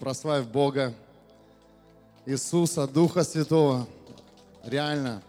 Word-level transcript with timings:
прославь 0.00 0.46
Бога, 0.46 0.94
Иисуса, 2.24 2.88
Духа 2.88 3.22
Святого. 3.22 3.86
Реально, 4.64 5.22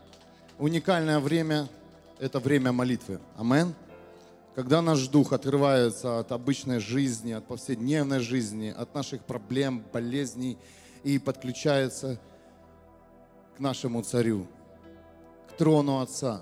уникальное 0.58 1.20
время– 1.20 1.68
это 2.20 2.40
время 2.40 2.72
молитвы. 2.72 3.20
Амен. 3.38 3.76
Когда 4.56 4.82
наш 4.82 5.08
дух 5.08 5.34
отрывается 5.34 6.20
от 6.20 6.32
обычной 6.32 6.80
жизни, 6.80 7.34
от 7.34 7.46
повседневной 7.46 8.20
жизни, 8.20 8.74
от 8.76 8.96
наших 8.96 9.24
проблем, 9.24 9.84
болезней 9.92 10.58
и 11.04 11.20
подключается 11.20 12.20
к 13.58 13.60
нашему 13.60 14.04
царю, 14.04 14.48
к 15.50 15.58
трону 15.58 16.00
Отца. 16.00 16.42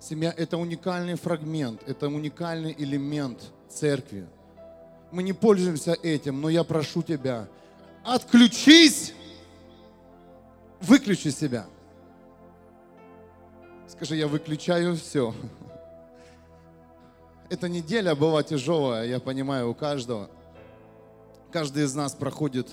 Семья– 0.00 0.32
это 0.36 0.56
уникальный 0.56 1.14
фрагмент, 1.14 1.82
это 1.86 2.08
уникальный 2.08 2.74
элемент 2.78 3.52
церкви. 3.68 4.26
Мы 5.16 5.22
не 5.22 5.32
пользуемся 5.32 5.94
этим, 5.94 6.42
но 6.42 6.50
я 6.50 6.62
прошу 6.62 7.02
тебя, 7.02 7.48
отключись, 8.04 9.14
выключи 10.82 11.28
себя. 11.28 11.64
Скажи, 13.88 14.16
я 14.16 14.28
выключаю 14.28 14.94
все. 14.94 15.34
Эта 17.48 17.66
неделя 17.66 18.14
была 18.14 18.42
тяжелая, 18.42 19.06
я 19.06 19.18
понимаю, 19.18 19.70
у 19.70 19.74
каждого. 19.74 20.28
Каждый 21.50 21.84
из 21.84 21.94
нас 21.94 22.14
проходит 22.14 22.68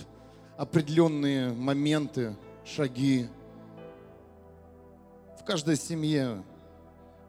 определенные 0.58 1.54
моменты, 1.54 2.36
шаги. 2.66 3.30
В 5.40 5.46
каждой 5.46 5.78
семье 5.78 6.44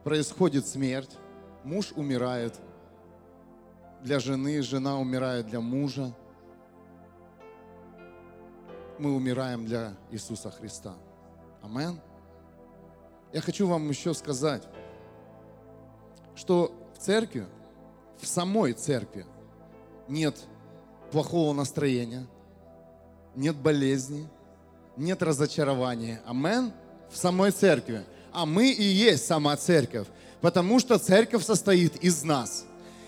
происходит 0.02 0.66
смерть, 0.66 1.12
муж 1.62 1.92
умирает 1.94 2.55
для 4.04 4.20
жены, 4.20 4.60
жена 4.60 4.98
умирает 5.00 5.46
для 5.46 5.60
мужа. 5.60 6.14
Мы 8.98 9.14
умираем 9.14 9.64
для 9.64 9.94
Иисуса 10.10 10.50
Христа. 10.50 10.94
Амен. 11.62 11.98
Я 13.33 13.41
хочу 13.41 13.66
вам 13.66 13.88
еще 13.88 14.12
сказать, 14.12 14.62
что 16.36 16.70
в 16.94 16.98
церкви, 16.98 17.46
в 18.20 18.27
самой 18.27 18.74
церкви 18.74 19.24
нет 20.06 20.36
плохого 21.11 21.55
настроения, 21.55 22.27
нет 23.34 23.56
болезни, 23.56 24.28
нет 24.98 25.22
разочарования. 25.22 26.20
Амен. 26.27 26.72
В 27.11 27.16
самой 27.16 27.52
церкви. 27.52 28.05
А 28.33 28.44
мы 28.44 28.70
и 28.70 28.83
есть 28.83 29.27
сама 29.27 29.56
церковь. 29.56 30.08
Потому 30.41 30.78
что 30.78 30.98
церковь 30.98 31.44
состоит 31.44 31.96
из 32.05 32.22
нас. 32.22 32.66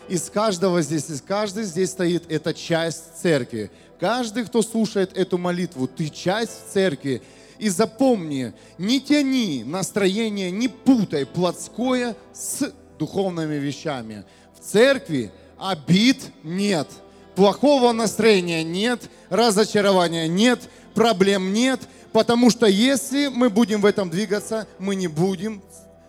Из 0.08 0.30
каждого 0.30 0.82
здесь, 0.82 1.10
из 1.10 1.20
каждой 1.20 1.64
здесь 1.64 1.90
стоит 1.90 2.24
эта 2.28 2.54
часть 2.54 3.20
церкви. 3.20 3.70
Каждый, 3.98 4.44
кто 4.44 4.62
слушает 4.62 5.16
эту 5.16 5.36
молитву, 5.36 5.88
ты 5.88 6.10
часть 6.10 6.70
церкви. 6.72 7.22
И 7.58 7.68
запомни, 7.68 8.52
не 8.78 9.00
тяни 9.00 9.64
настроение, 9.64 10.50
не 10.50 10.68
путай 10.68 11.26
плотское 11.26 12.14
с 12.32 12.72
духовными 12.98 13.56
вещами. 13.56 14.24
В 14.54 14.64
церкви 14.64 15.32
обид 15.58 16.22
нет, 16.44 16.86
плохого 17.34 17.92
настроения 17.92 18.62
нет, 18.62 19.10
разочарования 19.28 20.28
нет, 20.28 20.60
проблем 20.94 21.52
нет, 21.52 21.80
потому 22.12 22.50
что 22.50 22.66
если 22.66 23.28
мы 23.28 23.50
будем 23.50 23.80
в 23.80 23.86
этом 23.86 24.10
двигаться, 24.10 24.68
мы 24.78 24.94
не 24.94 25.08
будем 25.08 25.62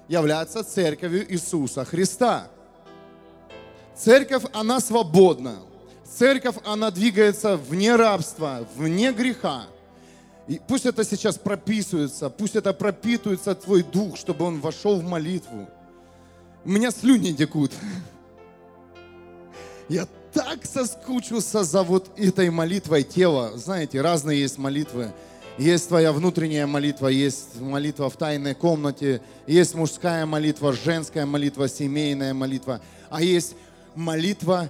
являться 0.08 0.64
церковью 0.64 1.32
Иисуса 1.32 1.84
Христа. 1.86 2.50
Церковь, 3.98 4.44
она 4.54 4.80
свободна. 4.80 5.56
Церковь, 6.18 6.56
она 6.66 6.92
двигается 6.92 7.58
вне 7.58 7.96
рабства, 7.96 8.68
вне 8.76 9.12
греха. 9.12 9.66
И 10.48 10.62
пусть 10.66 10.86
это 10.86 11.04
сейчас 11.04 11.38
прописывается, 11.38 12.30
пусть 12.30 12.56
это 12.56 12.74
пропитывается 12.74 13.54
твой 13.56 13.84
дух, 13.84 14.18
чтобы 14.18 14.46
он 14.46 14.62
вошел 14.62 15.00
в 15.00 15.04
молитву. 15.04 15.68
У 16.64 16.70
меня 16.70 16.92
слюни 16.92 17.34
текут. 17.34 17.72
Я 19.90 20.08
так 20.34 20.66
соскучился 20.66 21.64
за 21.64 21.84
вот 21.84 22.12
этой 22.18 22.50
молитвой 22.50 23.04
тела. 23.04 23.58
Знаете, 23.58 24.02
разные 24.02 24.42
есть 24.42 24.58
молитвы. 24.58 25.12
Есть 25.58 25.88
твоя 25.88 26.14
внутренняя 26.14 26.68
молитва, 26.68 27.08
есть 27.08 27.60
молитва 27.60 28.12
в 28.12 28.16
тайной 28.16 28.54
комнате, 28.54 29.22
есть 29.48 29.74
мужская 29.74 30.24
молитва, 30.28 30.72
женская 30.72 31.26
молитва, 31.26 31.68
семейная 31.68 32.36
молитва, 32.36 32.80
а 33.10 33.24
есть 33.24 33.56
молитва 33.98 34.70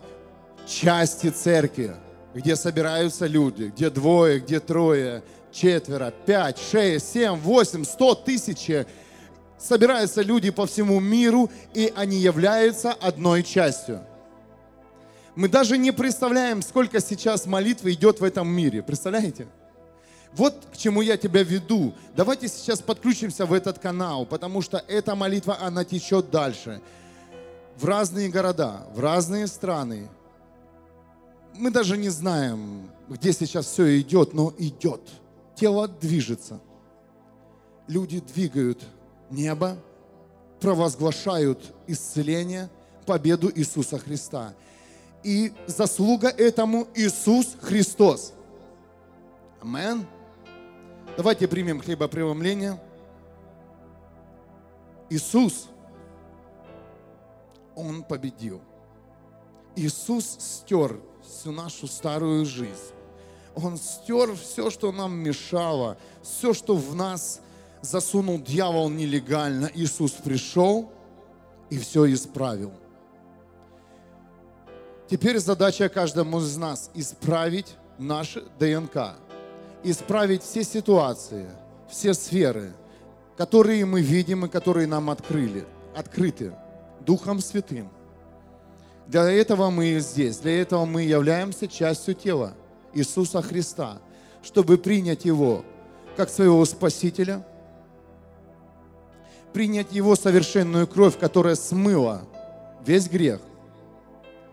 части 0.65 1.29
церкви, 1.29 1.95
где 2.33 2.55
собираются 2.55 3.27
люди, 3.27 3.65
где 3.65 3.89
двое, 3.89 4.39
где 4.39 4.59
трое, 4.59 5.23
четверо, 5.51 6.13
пять, 6.25 6.59
шесть, 6.59 7.13
семь, 7.13 7.35
восемь, 7.35 7.83
сто, 7.83 8.15
тысячи. 8.15 8.85
Собираются 9.57 10.21
люди 10.21 10.49
по 10.49 10.65
всему 10.65 10.99
миру, 10.99 11.49
и 11.73 11.91
они 11.95 12.17
являются 12.17 12.93
одной 12.93 13.43
частью. 13.43 14.01
Мы 15.35 15.49
даже 15.49 15.77
не 15.77 15.91
представляем, 15.91 16.61
сколько 16.61 16.99
сейчас 16.99 17.45
молитвы 17.45 17.93
идет 17.93 18.19
в 18.19 18.23
этом 18.23 18.47
мире. 18.47 18.81
Представляете? 18.81 19.47
Вот 20.33 20.55
к 20.73 20.77
чему 20.77 21.01
я 21.01 21.17
тебя 21.17 21.43
веду. 21.43 21.93
Давайте 22.15 22.47
сейчас 22.47 22.81
подключимся 22.81 23.45
в 23.45 23.53
этот 23.53 23.79
канал, 23.79 24.25
потому 24.25 24.61
что 24.61 24.83
эта 24.87 25.15
молитва, 25.15 25.57
она 25.59 25.83
течет 25.83 26.29
дальше 26.29 26.81
в 27.77 27.85
разные 27.85 28.29
города, 28.29 28.87
в 28.93 28.99
разные 28.99 29.47
страны. 29.47 30.09
Мы 31.53 31.71
даже 31.71 31.97
не 31.97 32.09
знаем, 32.09 32.89
где 33.07 33.31
сейчас 33.33 33.67
все 33.67 33.99
идет, 33.99 34.33
но 34.33 34.53
идет. 34.57 35.01
Тело 35.55 35.87
движется. 35.87 36.59
Люди 37.87 38.19
двигают 38.19 38.83
небо, 39.29 39.77
провозглашают 40.59 41.73
исцеление, 41.87 42.69
победу 43.05 43.51
Иисуса 43.53 43.97
Христа. 43.97 44.53
И 45.23 45.53
заслуга 45.67 46.29
этому 46.29 46.87
Иисус 46.95 47.55
Христос. 47.61 48.33
Амен. 49.61 50.05
Давайте 51.15 51.47
примем 51.47 51.79
хлебопреломление. 51.79 52.79
Иисус– 55.09 55.67
он 57.77 58.03
победил. 58.03 58.61
Иисус 59.75 60.37
стер 60.39 60.99
всю 61.21 61.51
нашу 61.51 61.87
старую 61.87 62.45
жизнь. 62.45 62.93
Он 63.55 63.77
стер 63.77 64.35
все, 64.35 64.69
что 64.69 64.91
нам 64.91 65.13
мешало, 65.17 65.97
все, 66.23 66.53
что 66.53 66.75
в 66.75 66.95
нас 66.95 67.41
засунул 67.81 68.39
дьявол 68.39 68.89
нелегально. 68.89 69.69
Иисус 69.73 70.11
пришел 70.11 70.91
и 71.69 71.77
все 71.77 72.11
исправил. 72.11 72.73
Теперь 75.09 75.39
задача 75.39 75.87
каждому 75.87 76.39
из 76.39 76.57
нас 76.57 76.89
исправить 76.93 77.75
наше 77.97 78.43
ДНК, 78.59 79.15
исправить 79.83 80.43
все 80.43 80.63
ситуации, 80.63 81.47
все 81.89 82.13
сферы, 82.13 82.73
которые 83.37 83.85
мы 83.85 84.01
видим 84.01 84.45
и 84.45 84.49
которые 84.49 84.87
нам 84.87 85.09
открыли, 85.09 85.65
открыты. 85.95 86.53
Духом 87.07 87.39
Святым. 87.39 87.89
Для 89.07 89.31
этого 89.31 89.69
мы 89.69 89.97
здесь, 89.99 90.39
для 90.39 90.61
этого 90.61 90.83
мы 90.83 91.03
являемся 91.03 91.65
частью 91.65 92.13
тела 92.13 92.53
Иисуса 92.93 93.41
Христа, 93.41 93.99
чтобы 94.43 94.77
принять 94.77 95.23
Его 95.23 95.63
как 96.17 96.29
своего 96.29 96.65
Спасителя, 96.65 97.47
принять 99.53 99.93
Его 99.93 100.17
совершенную 100.17 100.85
кровь, 100.85 101.17
которая 101.17 101.55
смыла 101.55 102.23
весь 102.85 103.07
грех, 103.07 103.39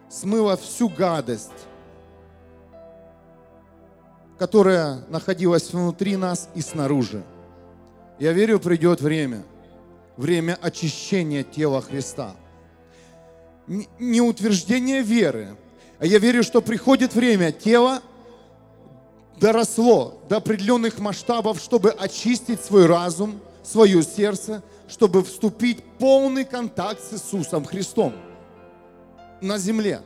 смыла 0.09 0.57
всю 0.57 0.89
гадость, 0.89 1.51
которая 4.39 5.05
находилась 5.09 5.73
внутри 5.73 6.17
нас 6.17 6.49
и 6.55 6.61
снаружи. 6.61 7.25
Я 8.21 8.33
верю, 8.33 8.61
придет 8.61 9.01
время– 9.01 9.43
время 10.17 10.59
очищения 10.61 11.43
тела 11.43 11.83
Христа. 11.83 12.37
Не 13.67 14.21
утверждение 14.21 15.03
веры, 15.03 15.57
а 15.99 16.07
я 16.07 16.19
верю, 16.19 16.43
что 16.43 16.61
приходит 16.61 17.15
время, 17.15 17.51
тело 17.53 18.03
доросло 19.39 20.21
до 20.29 20.37
определенных 20.37 20.99
масштабов, 20.99 21.59
чтобы 21.59 21.91
очистить 21.91 22.63
свой 22.63 22.87
разум, 22.87 23.41
свое 23.63 24.03
сердце, 24.03 24.63
чтобы 24.87 25.25
вступить 25.25 25.79
в 25.79 25.99
полный 25.99 26.45
контакт 26.45 27.01
с 27.03 27.15
Иисусом 27.15 27.65
Христом 27.65 28.13
на 29.41 29.59
земле, 29.59 30.03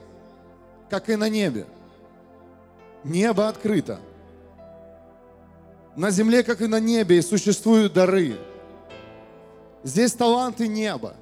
как 0.88 1.08
и 1.08 1.16
на 1.16 1.28
небе. 1.28 1.66
Небо 3.02 3.48
открыто. 3.48 4.00
На 5.96 6.10
земле, 6.10 6.44
как 6.44 6.60
и 6.60 6.66
на 6.66 6.78
небе, 6.78 7.20
существуют 7.22 7.92
дары– 7.92 8.38
Здесь 9.84 10.12
таланты 10.12 10.66
неба. 10.66 11.14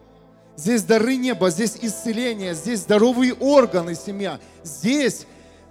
Здесь 0.56 0.82
дары 0.82 1.16
неба, 1.16 1.50
здесь 1.50 1.76
исцеление, 1.80 2.54
здесь 2.54 2.80
здоровые 2.80 3.34
органы 3.34 3.94
семья. 3.94 4.40
Здесь, 4.64 5.26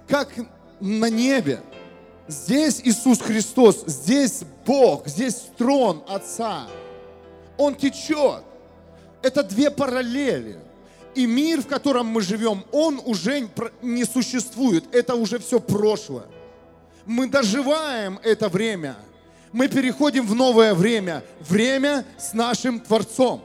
как 0.08 0.32
на 0.80 1.10
небе. 1.10 1.60
Здесь 2.28 2.80
Иисус 2.82 3.20
Христос, 3.20 3.84
здесь 3.86 4.42
Бог, 4.64 5.06
здесь 5.06 5.42
трон 5.56 6.02
Отца. 6.08 6.66
Он 7.56 7.74
течет. 7.74 8.42
Это 9.22 9.42
две 9.42 9.70
параллели. 9.70 10.58
И 11.14 11.26
мир, 11.26 11.62
в 11.62 11.66
котором 11.66 12.06
мы 12.06 12.20
живем, 12.20 12.64
он 12.72 13.00
уже 13.04 13.48
не 13.80 14.04
существует. 14.04 14.84
Это 14.94 15.14
уже 15.14 15.38
все 15.38 15.58
прошлое. 15.60 16.26
Мы 17.06 17.28
доживаем 17.28 18.20
это 18.22 18.48
время. 18.48 18.96
Мы 19.52 19.68
переходим 19.68 20.26
в 20.26 20.34
новое 20.34 20.74
время. 20.74 21.24
Время 21.40 22.04
с 22.18 22.34
нашим 22.34 22.80
Творцом. 22.80 23.42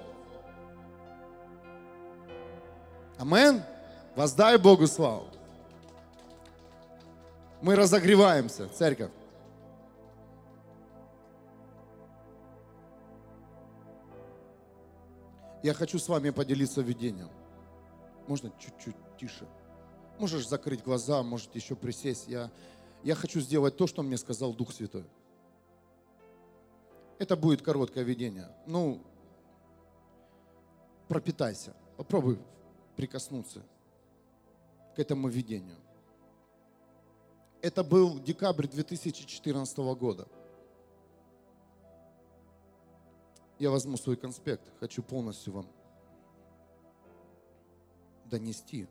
Амен. 3.21 3.61
Воздай 4.15 4.57
Богу 4.57 4.87
славу. 4.87 5.27
Мы 7.61 7.75
разогреваемся, 7.75 8.67
церковь. 8.67 9.11
Я 15.61 15.75
хочу 15.75 15.99
с 15.99 16.09
вами 16.09 16.31
поделиться 16.31 16.81
видением. 16.81 17.29
Можно 18.27 18.51
чуть-чуть 18.57 18.95
тише? 19.19 19.45
Можешь 20.17 20.47
закрыть 20.47 20.83
глаза, 20.83 21.21
можете 21.21 21.59
еще 21.59 21.75
присесть. 21.75 22.27
Я, 22.27 22.49
я 23.03 23.13
хочу 23.13 23.39
сделать 23.39 23.77
то, 23.77 23.85
что 23.85 24.01
мне 24.01 24.17
сказал 24.17 24.51
Дух 24.51 24.73
Святой. 24.73 25.05
Это 27.19 27.37
будет 27.37 27.61
короткое 27.61 28.03
видение. 28.03 28.49
Ну, 28.65 28.99
пропитайся. 31.07 31.75
Попробуй 31.97 32.39
прикоснуться 32.95 33.63
к 34.95 34.99
этому 34.99 35.27
видению. 35.27 35.77
Это 37.61 37.83
был 37.83 38.19
декабрь 38.19 38.67
2014 38.67 39.77
года. 39.95 40.27
Я 43.59 43.69
возьму 43.69 43.97
свой 43.97 44.17
конспект, 44.17 44.63
хочу 44.79 45.03
полностью 45.03 45.53
вам 45.53 45.67
донести 48.25 48.87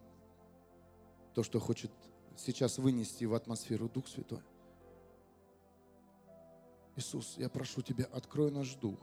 то, 1.35 1.43
что 1.43 1.58
хочет 1.58 1.91
сейчас 2.37 2.79
вынести 2.79 3.25
в 3.25 3.35
атмосферу 3.35 3.88
Дух 3.88 4.06
Святой. 4.06 4.43
Иисус, 6.97 7.37
я 7.38 7.49
прошу 7.49 7.82
Тебя, 7.82 8.05
открой 8.05 8.50
наш 8.50 8.75
дух, 8.75 8.99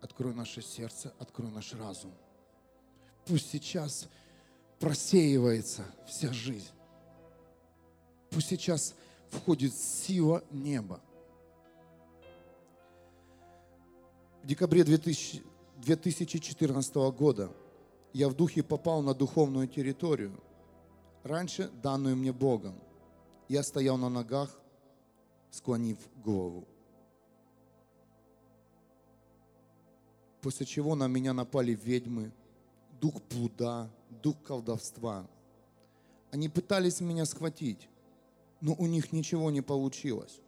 открой 0.00 0.34
наше 0.34 0.62
сердце, 0.62 1.14
открой 1.18 1.50
наш 1.50 1.72
разум. 1.74 2.12
Пусть 3.26 3.50
сейчас 3.50 4.08
просеивается 4.78 5.84
вся 6.06 6.32
жизнь. 6.32 6.70
Пусть 8.30 8.48
сейчас 8.48 8.94
входит 9.30 9.74
сила 9.74 10.42
неба. 10.50 11.00
В 14.42 14.46
декабре 14.46 14.82
2000, 14.82 15.42
2014 15.78 16.94
года 17.16 17.52
я 18.12 18.28
в 18.28 18.34
духе 18.34 18.62
попал 18.62 19.02
на 19.02 19.14
духовную 19.14 19.68
территорию, 19.68 20.38
раньше 21.22 21.70
данную 21.82 22.16
мне 22.16 22.32
Богом. 22.32 22.74
Я 23.48 23.62
стоял 23.62 23.96
на 23.96 24.08
ногах, 24.08 24.58
склонив 25.50 25.98
голову. 26.24 26.66
После 30.40 30.66
чего 30.66 30.96
на 30.96 31.06
меня 31.06 31.32
напали 31.32 31.72
ведьмы, 31.72 32.32
дух 33.02 33.20
блуда, 33.28 33.90
дух 34.22 34.40
колдовства. 34.44 35.28
Они 36.30 36.48
пытались 36.48 37.00
меня 37.00 37.26
схватить, 37.26 37.88
но 38.60 38.74
у 38.78 38.86
них 38.86 39.12
ничего 39.12 39.50
не 39.50 39.60
получилось, 39.60 40.40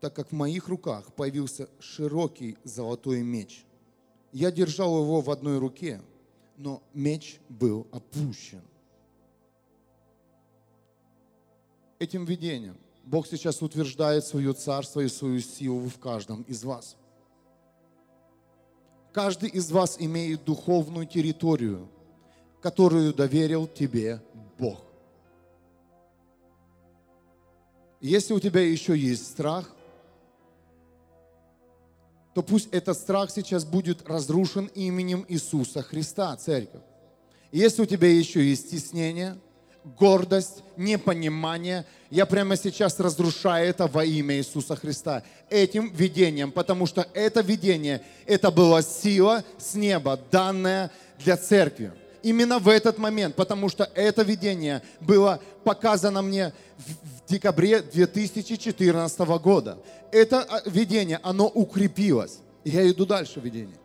так 0.00 0.16
как 0.16 0.30
в 0.30 0.34
моих 0.34 0.68
руках 0.68 1.12
появился 1.12 1.68
широкий 1.78 2.56
золотой 2.64 3.22
меч. 3.22 3.66
Я 4.32 4.50
держал 4.50 5.02
его 5.02 5.20
в 5.20 5.30
одной 5.30 5.58
руке, 5.58 6.00
но 6.56 6.82
меч 6.94 7.40
был 7.50 7.86
опущен. 7.92 8.62
Этим 11.98 12.24
видением 12.24 12.78
Бог 13.04 13.26
сейчас 13.26 13.60
утверждает 13.60 14.24
свое 14.24 14.54
царство 14.54 15.00
и 15.00 15.08
свою 15.08 15.40
силу 15.40 15.88
в 15.88 15.98
каждом 15.98 16.42
из 16.42 16.64
вас. 16.64 16.96
Каждый 19.12 19.50
из 19.50 19.70
вас 19.70 19.96
имеет 19.98 20.44
духовную 20.44 21.06
территорию, 21.06 21.88
которую 22.60 23.12
доверил 23.12 23.66
тебе 23.66 24.22
Бог. 24.58 24.80
Если 28.00 28.32
у 28.32 28.40
тебя 28.40 28.62
еще 28.62 28.96
есть 28.96 29.26
страх, 29.26 29.70
то 32.34 32.42
пусть 32.42 32.68
этот 32.72 32.96
страх 32.96 33.30
сейчас 33.30 33.64
будет 33.64 34.08
разрушен 34.08 34.66
именем 34.74 35.26
Иисуса 35.28 35.82
Христа, 35.82 36.34
церковь. 36.36 36.82
Если 37.52 37.82
у 37.82 37.86
тебя 37.86 38.08
еще 38.08 38.42
есть 38.42 38.68
стеснение, 38.68 39.38
гордость, 39.98 40.62
непонимание, 40.76 41.84
я 42.10 42.26
прямо 42.26 42.56
сейчас 42.56 43.00
разрушаю 43.00 43.68
это 43.68 43.86
во 43.86 44.04
имя 44.04 44.36
Иисуса 44.36 44.76
Христа 44.76 45.22
этим 45.50 45.92
видением, 45.92 46.52
потому 46.52 46.86
что 46.86 47.06
это 47.14 47.40
видение, 47.40 48.02
это 48.26 48.50
была 48.50 48.82
сила 48.82 49.44
с 49.58 49.74
неба, 49.74 50.18
данная 50.30 50.90
для 51.18 51.36
церкви 51.36 51.92
именно 52.22 52.58
в 52.58 52.68
этот 52.68 52.98
момент, 52.98 53.34
потому 53.34 53.68
что 53.68 53.90
это 53.94 54.22
видение 54.22 54.82
было 55.00 55.40
показано 55.64 56.22
мне 56.22 56.52
в 56.78 57.30
декабре 57.30 57.80
2014 57.80 59.18
года. 59.40 59.78
Это 60.10 60.42
а, 60.42 60.62
видение, 60.68 61.18
оно 61.22 61.46
укрепилось. 61.48 62.38
Я 62.64 62.88
иду 62.88 63.06
дальше 63.06 63.40
видение. 63.40 63.76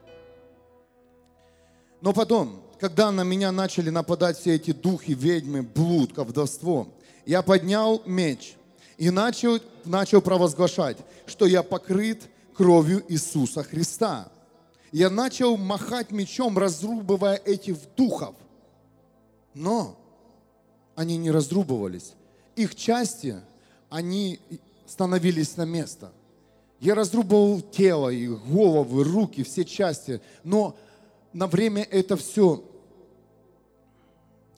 Но 2.02 2.14
потом, 2.14 2.62
когда 2.80 3.12
на 3.12 3.24
меня 3.24 3.52
начали 3.52 3.90
нападать 3.90 4.38
все 4.38 4.56
эти 4.56 4.72
духи, 4.72 5.14
ведьмы, 5.14 5.62
блуд, 5.64 6.14
колдовство, 6.14 6.88
я 7.26 7.42
поднял 7.42 8.02
меч 8.06 8.56
и 8.98 9.10
начал, 9.10 9.60
начал 9.86 10.22
провозглашать, 10.22 10.98
что 11.26 11.46
я 11.46 11.64
покрыт 11.64 12.24
кровью 12.54 13.04
Иисуса 13.08 13.64
Христа 13.64 14.32
я 14.92 15.10
начал 15.10 15.58
махать 15.58 16.12
мечом, 16.12 16.58
разрубывая 16.58 17.36
этих 17.36 17.78
духов. 17.96 18.36
Но 19.54 19.98
они 20.96 21.18
не 21.18 21.32
разрубывались. 21.32 22.14
Их 22.56 22.76
части, 22.76 23.40
они 23.90 24.40
становились 24.86 25.58
на 25.58 25.66
место. 25.66 26.12
Я 26.80 26.96
разрубывал 26.96 27.62
тело, 27.62 28.10
их 28.10 28.44
головы, 28.48 29.04
руки, 29.04 29.44
все 29.44 29.66
части. 29.66 30.22
Но 30.44 30.76
на 31.34 31.48
время 31.48 31.84
это 31.84 32.16
все 32.16 32.64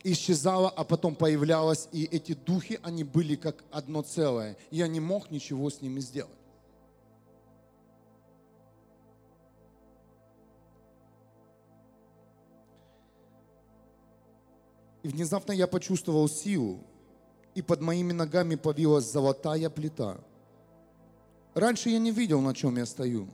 исчезало, 0.04 0.70
а 0.70 0.84
потом 0.84 1.16
появлялось, 1.16 1.88
и 1.92 2.06
эти 2.06 2.34
духи, 2.34 2.80
они 2.84 3.04
были 3.04 3.36
как 3.36 3.64
одно 3.72 4.02
целое. 4.02 4.58
Я 4.72 4.88
не 4.88 5.00
мог 5.00 5.32
ничего 5.32 5.70
с 5.70 5.82
ними 5.82 6.00
сделать. 6.00 6.34
И 15.04 15.08
внезапно 15.08 15.54
я 15.54 15.68
почувствовал 15.68 16.28
силу, 16.28 16.84
и 17.56 17.62
под 17.62 17.82
моими 17.82 18.12
ногами 18.12 18.56
повилась 18.56 19.10
золотая 19.12 19.70
плита. 19.70 20.20
Раньше 21.54 21.90
я 21.90 22.00
не 22.00 22.12
видел, 22.12 22.42
на 22.42 22.54
чем 22.54 22.78
я 22.78 22.86
стою, 22.86 23.28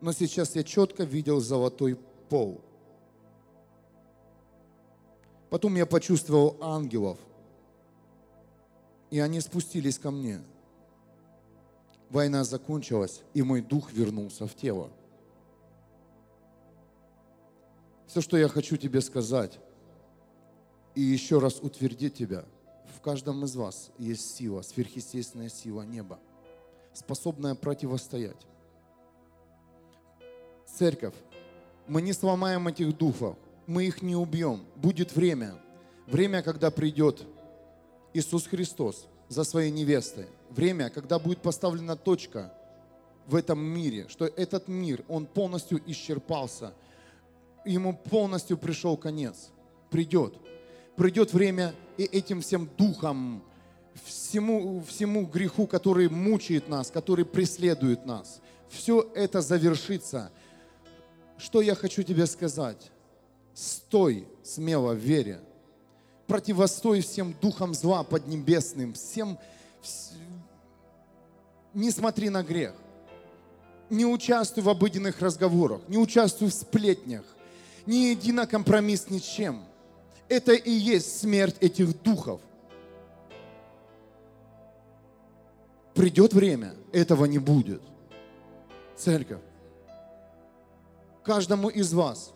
но 0.00 0.12
сейчас 0.12 0.54
я 0.54 0.62
четко 0.62 1.04
видел 1.04 1.40
золотой 1.40 1.96
пол. 2.28 2.60
Потом 5.50 5.76
я 5.76 5.86
почувствовал 5.86 6.56
ангелов, 6.60 7.18
и 9.10 9.18
они 9.18 9.40
спустились 9.40 9.98
ко 9.98 10.10
мне. 10.10 10.40
Война 12.10 12.44
закончилась, 12.44 13.22
и 13.34 13.42
мой 13.42 13.62
дух 13.62 13.92
вернулся 13.92 14.46
в 14.46 14.54
тело. 14.54 14.90
Все, 18.06 18.20
что 18.20 18.36
я 18.36 18.48
хочу 18.48 18.76
тебе 18.76 19.00
сказать, 19.00 19.58
и 20.94 21.00
еще 21.00 21.38
раз 21.38 21.60
утвердить 21.60 22.14
тебя. 22.14 22.44
В 22.96 23.00
каждом 23.00 23.44
из 23.44 23.54
вас 23.54 23.90
есть 23.98 24.34
сила, 24.34 24.62
сверхъестественная 24.62 25.50
сила 25.50 25.82
неба, 25.82 26.18
способная 26.94 27.54
противостоять. 27.54 28.46
Церковь, 30.66 31.14
мы 31.86 32.02
не 32.02 32.12
сломаем 32.12 32.66
этих 32.68 32.96
духов, 32.96 33.36
мы 33.68 33.84
их 33.84 34.02
не 34.02 34.16
убьем. 34.16 34.64
Будет 34.74 35.14
время, 35.14 35.54
время, 36.06 36.42
когда 36.42 36.72
придет 36.72 37.24
Иисус 38.12 38.48
Христос 38.48 39.06
за 39.28 39.44
своей 39.44 39.70
невестой. 39.70 40.26
Время, 40.50 40.90
когда 40.90 41.20
будет 41.20 41.40
поставлена 41.42 41.94
точка 41.94 42.52
в 43.28 43.36
этом 43.36 43.60
мире, 43.60 44.06
что 44.08 44.24
этот 44.24 44.66
мир, 44.66 45.04
он 45.06 45.26
полностью 45.26 45.80
исчерпался, 45.86 46.72
ему 47.64 47.94
полностью 47.96 48.58
пришел 48.58 48.96
конец. 48.96 49.50
Придет 49.90 50.34
придет 50.98 51.32
время, 51.32 51.74
и 51.96 52.02
этим 52.02 52.40
всем 52.40 52.68
духом, 52.76 53.42
всему, 54.04 54.82
всему 54.82 55.24
греху, 55.26 55.66
который 55.66 56.08
мучает 56.08 56.68
нас, 56.68 56.90
который 56.90 57.24
преследует 57.24 58.04
нас. 58.04 58.40
Все 58.68 59.08
это 59.14 59.40
завершится. 59.40 60.32
Что 61.38 61.62
я 61.62 61.76
хочу 61.76 62.02
тебе 62.02 62.26
сказать? 62.26 62.90
Стой 63.58 64.24
смело 64.44 64.94
в 64.94 64.98
вере. 64.98 65.40
Противостой 66.28 67.00
всем 67.00 67.34
духам 67.42 67.74
зла 67.74 68.04
поднебесным, 68.04 68.94
всем... 68.94 69.36
Не 71.74 71.90
смотри 71.90 72.30
на 72.30 72.44
грех. 72.44 72.72
Не 73.90 74.06
участвуй 74.06 74.62
в 74.62 74.68
обыденных 74.68 75.20
разговорах, 75.20 75.80
не 75.88 75.98
участвуй 75.98 76.50
в 76.50 76.54
сплетнях, 76.54 77.24
не 77.84 78.12
иди 78.12 78.30
на 78.30 78.46
компромисс 78.46 79.10
ни 79.10 79.18
с 79.18 79.22
чем. 79.22 79.64
Это 80.28 80.52
и 80.52 80.70
есть 80.70 81.18
смерть 81.18 81.56
этих 81.58 82.00
духов. 82.02 82.40
Придет 85.94 86.32
время, 86.32 86.76
этого 86.92 87.24
не 87.24 87.40
будет. 87.40 87.82
Церковь, 88.96 89.42
каждому 91.24 91.70
из 91.70 91.92
вас, 91.92 92.32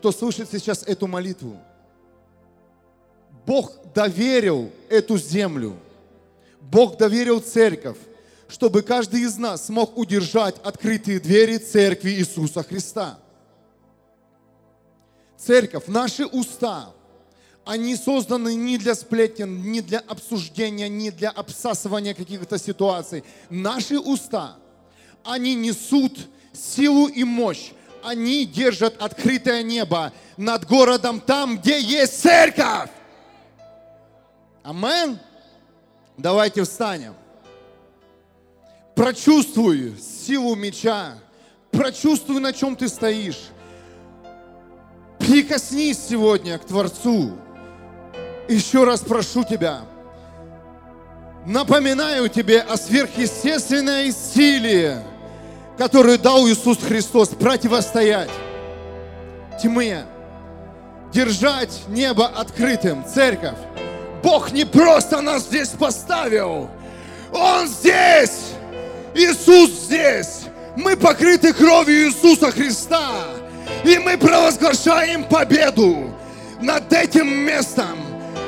кто 0.00 0.12
слышит 0.12 0.50
сейчас 0.50 0.82
эту 0.84 1.06
молитву, 1.06 1.58
Бог 3.44 3.70
доверил 3.94 4.70
эту 4.88 5.18
землю, 5.18 5.76
Бог 6.58 6.96
доверил 6.96 7.40
церковь, 7.40 7.98
чтобы 8.48 8.80
каждый 8.80 9.20
из 9.20 9.36
нас 9.36 9.66
смог 9.66 9.98
удержать 9.98 10.56
открытые 10.64 11.20
двери 11.20 11.58
церкви 11.58 12.12
Иисуса 12.12 12.62
Христа. 12.62 13.18
Церковь, 15.36 15.84
наши 15.86 16.24
уста, 16.24 16.94
они 17.66 17.94
созданы 17.94 18.54
не 18.54 18.78
для 18.78 18.94
сплетен, 18.94 19.70
не 19.70 19.82
для 19.82 19.98
обсуждения, 19.98 20.88
не 20.88 21.10
для 21.10 21.28
обсасывания 21.28 22.14
каких-то 22.14 22.58
ситуаций. 22.58 23.22
Наши 23.50 23.98
уста, 23.98 24.56
они 25.24 25.54
несут 25.54 26.18
силу 26.54 27.06
и 27.06 27.22
мощь. 27.22 27.72
Они 28.02 28.46
держат 28.46 29.00
открытое 29.02 29.62
небо 29.62 30.12
над 30.36 30.66
городом 30.66 31.20
там, 31.20 31.58
где 31.58 31.80
есть 31.80 32.20
церковь. 32.20 32.90
Амен. 34.62 35.18
Давайте 36.16 36.64
встанем. 36.64 37.14
Прочувствуй 38.94 39.96
силу 39.98 40.54
меча. 40.54 41.14
Прочувствуй, 41.70 42.40
на 42.40 42.52
чем 42.52 42.76
ты 42.76 42.88
стоишь. 42.88 43.40
Прикоснись 45.18 45.98
сегодня 46.08 46.58
к 46.58 46.66
Творцу. 46.66 47.38
Еще 48.48 48.84
раз 48.84 49.00
прошу 49.00 49.44
тебя. 49.44 49.82
Напоминаю 51.46 52.28
тебе 52.28 52.60
о 52.60 52.76
сверхъестественной 52.76 54.12
силе, 54.12 55.02
которую 55.80 56.18
дал 56.18 56.46
Иисус 56.46 56.76
Христос 56.76 57.30
противостоять 57.30 58.28
тьме, 59.62 60.04
держать 61.10 61.70
небо 61.88 62.26
открытым, 62.26 63.02
церковь. 63.06 63.56
Бог 64.22 64.52
не 64.52 64.66
просто 64.66 65.22
нас 65.22 65.44
здесь 65.44 65.70
поставил, 65.70 66.68
Он 67.32 67.66
здесь, 67.66 68.50
Иисус 69.14 69.70
здесь. 69.70 70.42
Мы 70.76 70.98
покрыты 70.98 71.54
кровью 71.54 72.08
Иисуса 72.08 72.50
Христа, 72.50 73.12
и 73.82 73.96
мы 73.96 74.18
провозглашаем 74.18 75.24
победу 75.24 76.14
над 76.60 76.92
этим 76.92 77.26
местом. 77.26 77.98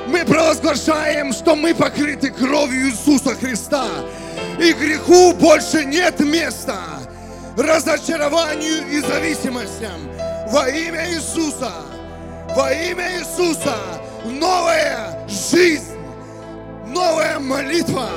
Мы 0.07 0.27
провозглашаем, 0.27 1.33
что 1.33 1.57
мы 1.57 1.75
покрыты 1.75 2.31
кровью 2.31 2.91
Иисуса 2.91 3.35
Христа, 3.35 3.87
и 4.61 4.75
греху 4.75 5.33
больше 5.33 5.87
нет 5.87 6.21
места 6.21 6.77
разочарованию 7.57 8.89
и 8.89 9.01
зависимостям. 9.01 10.11
Во 10.51 10.69
имя 10.69 11.09
Иисуса, 11.11 11.73
во 12.55 12.73
имя 12.73 13.19
Иисуса, 13.19 13.77
новая 14.25 15.27
жизнь, 15.29 15.97
новая 16.87 17.39
молитва, 17.39 18.09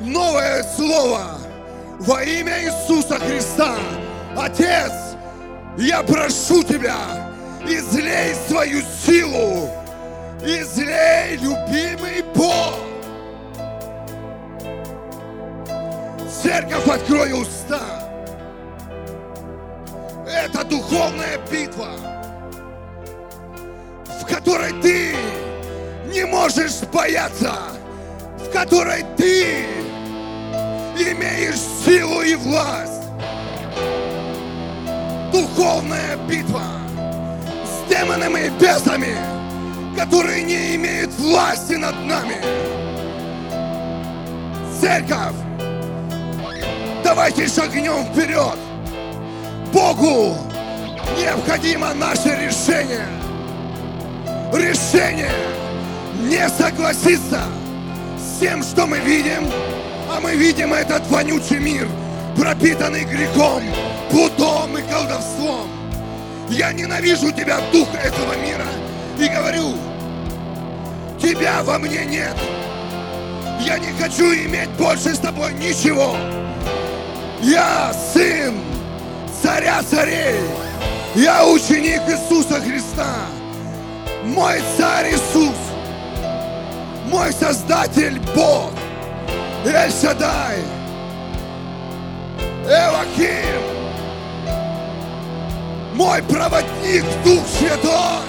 новое 0.00 0.62
слово 0.76 1.38
во 1.98 2.22
имя 2.22 2.62
Иисуса 2.62 3.18
Христа. 3.18 3.76
Отец, 4.36 4.92
я 5.76 6.02
прошу 6.02 6.62
Тебя, 6.62 7.30
излей 7.66 8.34
свою 8.48 8.82
силу, 9.04 9.70
излей, 10.42 11.36
любимый 11.36 12.22
Бог. 12.34 12.78
Церковь, 16.42 16.88
открой 16.88 17.32
уста. 17.32 18.09
Это 20.52 20.64
духовная 20.64 21.38
битва, 21.48 21.90
в 24.20 24.26
которой 24.26 24.72
ты 24.82 25.14
не 26.12 26.24
можешь 26.26 26.80
бояться, 26.92 27.52
в 28.36 28.50
которой 28.52 29.04
ты 29.16 29.64
имеешь 30.96 31.60
силу 31.84 32.22
и 32.22 32.34
власть. 32.34 32.90
Духовная 35.32 36.16
битва 36.28 36.64
с 37.64 37.88
демонами 37.88 38.46
и 38.46 38.50
бесами, 38.50 39.16
которые 39.96 40.42
не 40.42 40.74
имеют 40.74 41.12
власти 41.12 41.74
над 41.74 41.94
нами. 42.06 42.38
Церковь, 44.80 45.36
давайте 47.04 47.46
шагнем 47.46 48.04
вперед. 48.06 48.69
Богу 49.72 50.36
необходимо 51.18 51.94
наше 51.94 52.28
решение. 52.28 53.06
Решение 54.52 55.30
не 56.22 56.48
согласиться 56.48 57.42
с 58.18 58.40
тем, 58.40 58.62
что 58.62 58.86
мы 58.86 58.98
видим, 58.98 59.48
а 60.12 60.20
мы 60.20 60.34
видим 60.34 60.74
этот 60.74 61.06
вонючий 61.08 61.58
мир, 61.58 61.88
пропитанный 62.36 63.04
грехом, 63.04 63.62
плутом 64.10 64.76
и 64.76 64.82
колдовством. 64.90 65.68
Я 66.48 66.72
ненавижу 66.72 67.30
тебя, 67.30 67.60
дух 67.72 67.88
этого 67.94 68.34
мира, 68.36 68.66
и 69.18 69.28
говорю, 69.28 69.74
тебя 71.20 71.62
во 71.62 71.78
мне 71.78 72.04
нет. 72.04 72.34
Я 73.60 73.78
не 73.78 73.92
хочу 74.00 74.24
иметь 74.34 74.70
больше 74.70 75.14
с 75.14 75.18
тобой 75.18 75.52
ничего. 75.54 76.16
Я 77.40 77.92
сын 78.12 78.69
царя 79.42 79.82
царей. 79.82 80.40
Я 81.14 81.46
ученик 81.46 82.02
Иисуса 82.08 82.60
Христа. 82.60 83.26
Мой 84.24 84.60
царь 84.76 85.12
Иисус. 85.12 85.56
Мой 87.10 87.32
Создатель 87.32 88.20
Бог. 88.34 88.70
Эль 89.64 89.92
Шадай, 89.92 90.56
Эваким, 92.64 93.60
мой 95.94 96.22
проводник 96.22 97.04
Дух 97.22 97.46
Святой, 97.46 98.24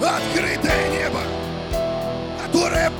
открытое 0.00 0.90
небо, 0.90 1.20
которое 2.44 2.92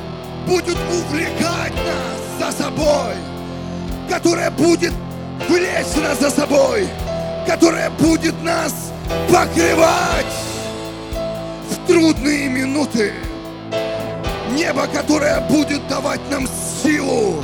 будет 0.49 0.77
увлекать 0.91 1.75
нас 1.75 2.53
за 2.53 2.65
собой, 2.65 3.15
которое 4.11 4.51
будет 4.51 4.93
влечь 5.49 5.97
нас 6.03 6.21
за 6.21 6.31
собой, 6.31 6.89
которое 7.47 7.91
будет 7.91 8.41
нас 8.43 8.93
покрывать 9.31 10.35
в 11.71 11.87
трудные 11.87 12.49
минуты. 12.49 13.13
Небо, 14.51 14.87
которое 14.87 15.41
будет 15.49 15.87
давать 15.89 16.21
нам 16.31 16.47
силу. 16.83 17.43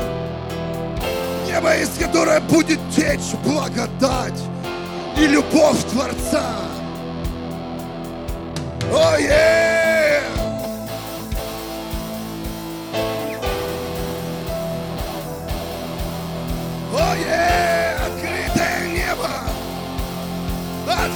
Небо, 1.46 1.74
из 1.76 1.90
которого 1.90 2.40
будет 2.40 2.78
течь 2.94 3.34
благодать 3.44 4.40
и 5.16 5.26
любовь 5.26 5.82
Творца. 5.90 6.68
О, 8.90 8.94
oh, 8.94 9.20
yeah! 9.20 9.77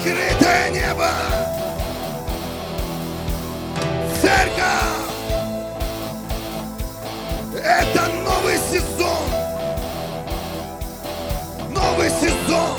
Открытое 0.05 0.71
небо! 0.71 1.11
Церковь! 4.21 4.65
Это 7.55 8.09
новый 8.25 8.57
сезон. 8.69 9.29
Новый 11.71 12.11
сезон, 12.11 12.77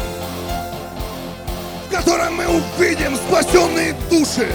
в 1.87 1.95
котором 1.95 2.35
мы 2.35 2.45
увидим 2.45 3.15
спасенные 3.15 3.93
души, 4.09 4.53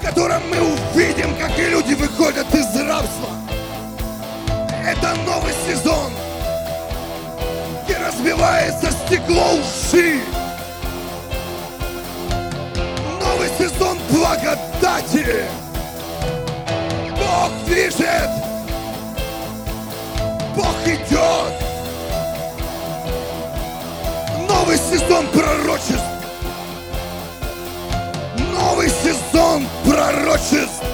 котором 0.00 0.40
мы 0.48 0.62
увидим, 0.62 1.36
как 1.36 1.58
люди 1.58 1.92
выходят 1.92 2.46
из 2.54 2.74
рабства. 2.74 3.28
Это 4.82 5.14
новый 5.26 5.52
сезон, 5.68 6.10
где 7.84 7.98
разбивается 7.98 8.90
стекло 8.92 9.56
лжи. 9.56 10.22
Сезон 13.58 13.98
благодати. 14.10 15.44
Бог 17.16 17.50
движет. 17.66 18.30
Бог 20.56 20.76
идет. 20.86 21.52
Новый 24.48 24.76
сезон 24.76 25.26
пророчеств. 25.28 26.04
Новый 28.52 28.88
сезон 28.88 29.66
пророчеств. 29.84 30.84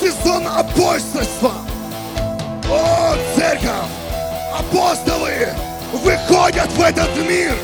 Сезон 0.00 0.46
апостольства. 0.46 1.52
О, 2.70 3.14
церковь! 3.36 3.70
Апостолы 4.58 5.48
выходят 5.92 6.70
в 6.72 6.80
этот 6.80 7.16
мир. 7.28 7.54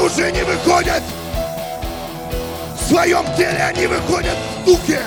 Уже 0.00 0.30
не 0.30 0.42
выходят 0.42 1.02
в 2.80 2.88
своем 2.88 3.24
теле, 3.36 3.72
они 3.74 3.86
выходят 3.86 4.36
в 4.62 4.64
духе. 4.64 5.00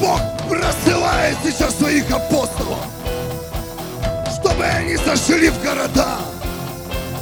Бог 0.00 0.20
просылает 0.48 1.36
сейчас 1.42 1.76
своих 1.76 2.10
апостолов, 2.10 2.84
чтобы 4.34 4.64
они 4.64 4.96
зашли 4.96 5.48
в 5.48 5.62
города, 5.62 6.18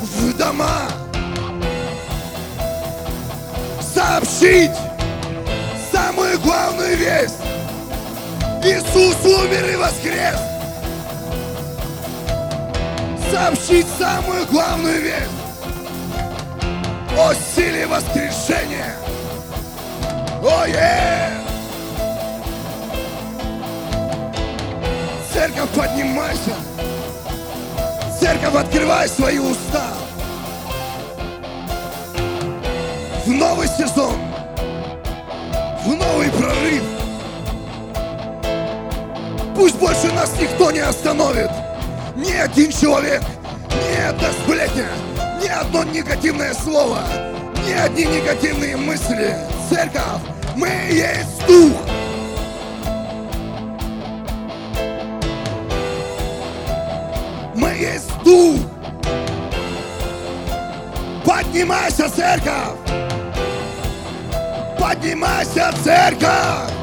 в 0.01 0.37
дома, 0.37 0.89
сообщить 3.95 4.73
самую 5.93 6.41
главную 6.41 6.97
весть. 6.97 7.37
Иисус 8.65 9.17
умер 9.25 9.69
и 9.73 9.77
воскрес. 9.77 10.39
Сообщить 13.31 13.87
самую 13.99 14.47
главную 14.47 15.01
весть 15.01 15.46
о 17.19 17.33
силе 17.35 17.87
воскрешения. 17.87 18.95
О, 20.43 20.67
yeah! 20.67 21.31
Церковь, 25.33 25.71
поднимайся. 25.71 26.55
Церковь, 28.21 28.55
открывай 28.55 29.09
свои 29.09 29.39
уста. 29.39 29.95
В 33.25 33.29
новый 33.31 33.69
сезон. 33.69 34.17
В 35.85 35.95
новый 35.95 36.31
прорыв. 36.31 36.83
Пусть 39.55 39.77
больше 39.77 40.13
нас 40.13 40.33
никто 40.39 40.71
не 40.71 40.81
остановит. 40.81 41.51
Ни 42.15 42.33
один 42.33 42.71
человек, 42.71 43.23
ни 43.71 44.03
одна 44.03 44.31
сплетня, 44.33 44.87
одно 45.57 45.85
негативное 45.85 46.53
слово, 46.55 47.01
ни 47.67 47.73
одни 47.73 48.05
негативные 48.05 48.77
мысли. 48.77 49.37
Церковь, 49.69 50.23
мы 50.55 50.69
есть 50.91 51.47
Дух. 51.47 51.73
Мы 57.55 57.69
есть 57.71 58.11
Дух. 58.25 58.61
Поднимайся, 61.25 62.09
церковь! 62.09 62.77
Поднимайся, 64.79 65.73
церковь! 65.83 66.76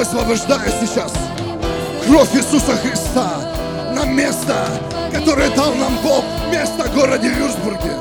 Высвобождаю 0.00 0.72
сейчас 0.80 1.12
кровь 2.06 2.34
Иисуса 2.34 2.74
Христа 2.76 3.28
на 3.92 4.06
место, 4.06 4.66
которое 5.12 5.50
дал 5.50 5.74
нам 5.74 5.94
Бог, 6.02 6.24
место 6.50 6.84
в 6.84 6.94
городе 6.94 7.28
Вюрсбурге. 7.28 7.96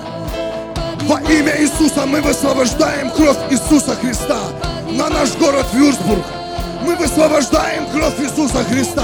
Во 1.01 1.19
имя 1.29 1.59
Иисуса 1.59 2.05
мы 2.05 2.21
высвобождаем 2.21 3.09
кровь 3.12 3.38
Иисуса 3.49 3.97
Христа 3.97 4.39
на 4.91 5.09
наш 5.09 5.33
город 5.33 5.65
Вюрсбург. 5.73 6.23
Мы 6.83 6.95
высвобождаем 6.95 7.85
кровь 7.88 8.17
Иисуса 8.21 8.63
Христа 8.63 9.03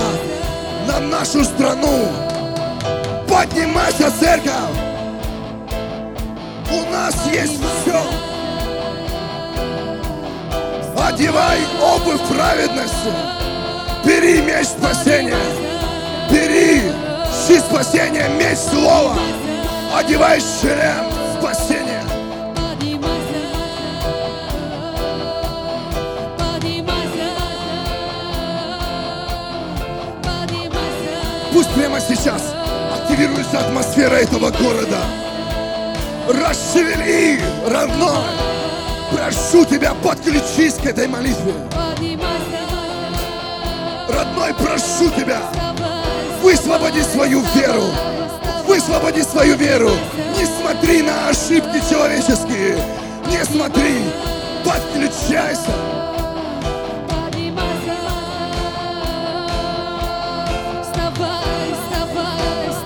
на 0.88 1.02
нашу 1.02 1.44
страну. 1.44 2.08
Поднимайся, 3.28 4.10
церковь! 4.18 4.54
У 6.72 6.92
нас 6.94 7.14
есть 7.30 7.60
все. 7.82 8.02
Одевай 10.98 11.60
обувь 11.82 12.22
праведности. 12.30 13.12
Бери 14.06 14.42
меч 14.42 14.68
спасения. 14.68 15.36
Бери 16.30 16.82
щит 17.48 17.62
спасения, 17.62 18.28
меч 18.30 18.58
слова. 18.58 19.18
Одевай 19.96 20.40
шлем 20.40 21.06
спасения. 21.40 22.04
Пусть 31.54 31.74
прямо 31.74 32.02
сейчас 32.02 32.54
активируется 32.94 33.60
атмосфера 33.60 34.16
этого 34.16 34.50
города. 34.50 35.00
Расшевели, 36.28 37.40
родной. 37.66 38.55
Прошу 39.12 39.66
тебя, 39.66 39.94
подключись 40.04 40.76
к 40.76 40.86
этой 40.86 41.08
молитве. 41.08 41.54
Родной, 44.10 44.54
прошу 44.56 45.10
тебя, 45.12 45.42
высвободи 46.42 47.02
свою 47.02 47.42
веру. 47.56 47.86
Высвободи 48.68 49.22
свою 49.22 49.56
веру. 49.56 49.92
Не 50.38 50.46
смотри 50.46 51.02
на 51.04 51.30
ошибки 51.30 51.82
человеческие. 51.90 52.78
Не 53.28 53.44
смотри. 53.46 54.02
Подключайся. 54.64 55.72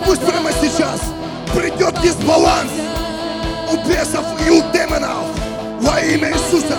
Пусть 0.06 0.22
прямо 0.26 0.52
сейчас 0.52 1.00
придет 1.54 2.02
дисбаланс 2.02 2.72
у 3.72 3.78
бесов 3.88 4.26
и 4.46 4.50
у 4.50 4.62
демонов 4.74 5.39
во 5.90 6.00
имя 6.02 6.30
Иисуса. 6.30 6.78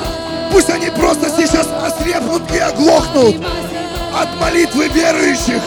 Пусть 0.52 0.70
они 0.70 0.90
просто 0.90 1.28
сейчас 1.30 1.68
ослепнут 1.82 2.42
и 2.52 2.58
оглохнут 2.58 3.36
от 4.14 4.40
молитвы 4.40 4.88
верующих, 4.88 5.62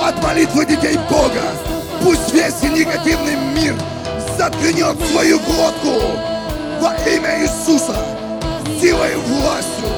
от 0.00 0.22
молитвы 0.22 0.64
детей 0.64 0.98
Бога. 1.10 1.42
Пусть 2.02 2.32
весь 2.32 2.62
негативный 2.62 3.36
мир 3.54 3.74
заткнет 4.36 4.96
свою 5.10 5.38
глотку 5.40 6.00
во 6.80 6.94
имя 7.08 7.42
Иисуса 7.42 7.96
силой 8.80 9.12
и 9.12 9.16
властью. 9.16 9.97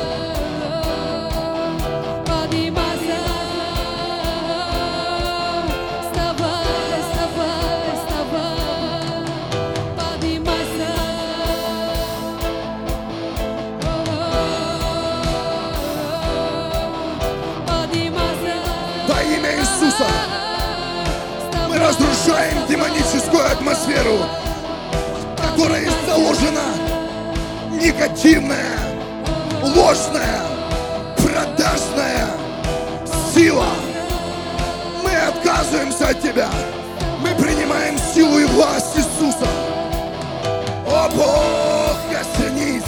Разрушаем 22.20 22.66
демоническую 22.68 23.46
атмосферу, 23.50 24.18
в 24.18 25.40
которой 25.40 25.88
заложена 26.06 26.74
негативная, 27.72 28.78
ложная, 29.62 30.42
продажная 31.16 32.28
сила. 33.32 33.66
Мы 35.02 35.12
отказываемся 35.12 36.08
от 36.08 36.20
Тебя. 36.20 36.48
Мы 37.20 37.28
принимаем 37.42 37.96
силу 38.14 38.38
и 38.38 38.44
власть 38.46 38.96
Иисуса. 38.96 39.48
О 40.86 41.08
Бог, 41.14 41.96
коснись! 42.10 42.82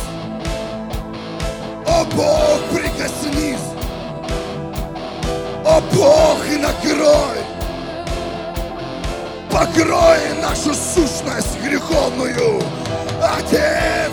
О 1.87 2.05
Бог, 2.05 2.61
прикоснись! 2.73 3.59
О 5.65 5.81
Бог, 5.93 6.39
и 6.51 6.57
накрой! 6.57 7.42
Покрой 9.63 10.19
нашу 10.43 10.75
сущность 10.75 11.61
греховную, 11.63 12.61
Отец! 13.23 14.11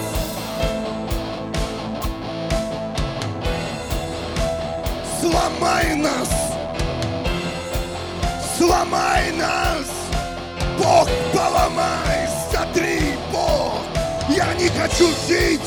Сломай 5.20 5.96
нас! 5.96 6.30
Сломай 8.60 9.32
нас! 9.32 9.88
Бог, 10.78 11.10
поломай! 11.34 12.30
Сотри, 12.52 13.16
Бог! 13.32 13.82
Я 14.30 14.54
не 14.54 14.68
хочу 14.68 15.08
жить 15.28 15.62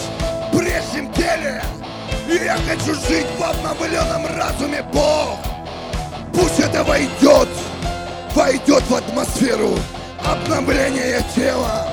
в 0.53 0.59
прежнем 0.59 1.13
теле! 1.13 1.61
Я 2.29 2.57
хочу 2.69 2.95
жить 2.95 3.27
в 3.37 3.43
обновленном 3.43 4.27
разуме, 4.27 4.85
Бог! 4.93 5.41
Пусть 6.33 6.61
это 6.61 6.85
войдет, 6.85 7.49
войдет 8.43 8.83
в 8.89 8.95
атмосферу 8.97 9.71
обновления 10.25 11.25
тела. 11.33 11.87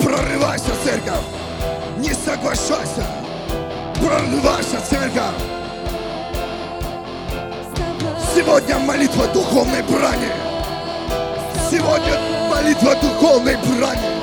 Прорывайся, 0.00 0.70
церковь! 0.84 1.24
Не 1.96 2.14
соглашайся! 2.14 3.04
Прорывайся, 3.96 4.80
церковь! 4.88 5.34
Сегодня 8.32 8.78
молитва 8.78 9.26
духовной 9.34 9.82
брани! 9.82 10.30
Сегодня 11.68 12.20
молитва 12.48 12.94
духовной 13.02 13.56
брани! 13.56 14.17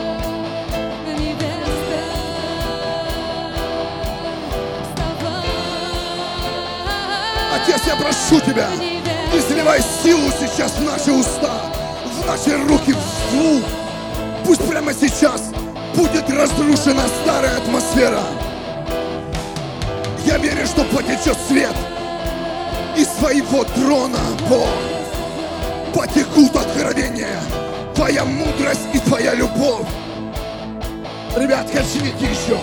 Отец, 7.68 7.82
я 7.88 7.96
прошу 7.96 8.40
Тебя, 8.42 8.70
изливай 9.34 9.82
силу 10.04 10.30
сейчас 10.40 10.74
в 10.74 10.84
наши 10.84 11.12
уста, 11.12 11.64
в 12.06 12.28
наши 12.28 12.56
руки, 12.68 12.94
в 12.94 13.32
звук. 13.32 13.64
Пусть 14.46 14.70
прямо 14.70 14.94
сейчас 14.94 15.42
будет 15.96 16.30
разрушена 16.30 17.02
старая 17.24 17.58
атмосфера. 17.58 18.20
Я 20.28 20.38
верю, 20.38 20.68
что 20.68 20.84
потечет 20.84 21.38
свет 21.48 21.76
из 22.96 23.08
своего 23.08 23.64
трона, 23.64 24.20
Бог. 24.48 24.70
Потекут 25.92 26.56
откровения, 26.56 27.40
Твоя 27.96 28.26
мудрость 28.26 28.90
и 28.94 29.00
Твоя 29.00 29.34
любовь. 29.34 29.88
Ребят, 31.36 31.68
качните 31.72 32.26
еще. 32.26 32.60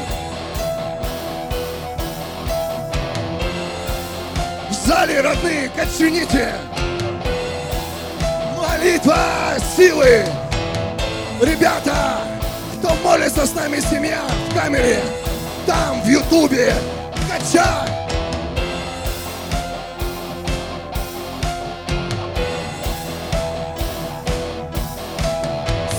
В 5.03 5.05
зале, 5.05 5.21
родные, 5.21 5.69
качните. 5.75 6.55
Молитва 8.57 9.19
силы. 9.77 10.25
Ребята, 11.41 12.21
кто 12.79 12.95
молится 13.03 13.45
с 13.45 13.53
нами, 13.53 13.81
семья, 13.81 14.21
в 14.49 14.55
камере, 14.55 15.03
там, 15.67 16.01
в 16.03 16.07
ютубе, 16.07 16.73
качай. 17.29 17.89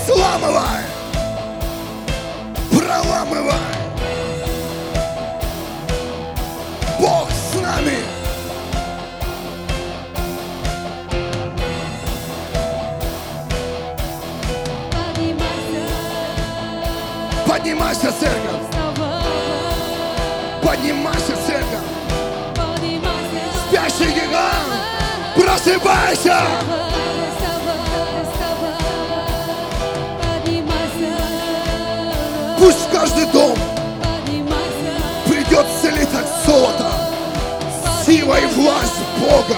Сламывай. 0.06 0.73
Поднимайся, 17.74 18.12
церковь. 18.20 18.60
Поднимайся, 20.62 21.36
церковь. 21.44 21.80
Спящий 23.66 24.12
гигант. 24.12 24.70
Просыпайся. 25.34 26.40
Пусть 32.58 32.78
в 32.78 32.92
каждый 32.92 33.26
дом 33.32 33.58
придет 35.26 35.66
целитель 35.82 36.26
золота. 36.46 36.92
Сила 38.06 38.36
и 38.36 38.46
власть 38.54 39.00
Бога. 39.18 39.56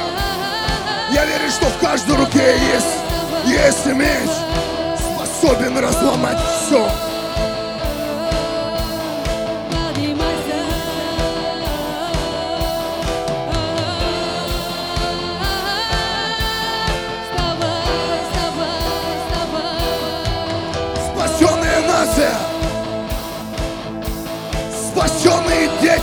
Я 1.13 1.27
верю, 1.27 1.51
что 1.51 1.67
в 1.67 1.79
каждой 1.81 2.17
руке 2.17 2.57
есть, 2.73 2.87
есть 3.45 3.87
меч, 3.87 4.31
способен 4.99 5.77
разломать 5.77 6.39
все. 6.65 6.89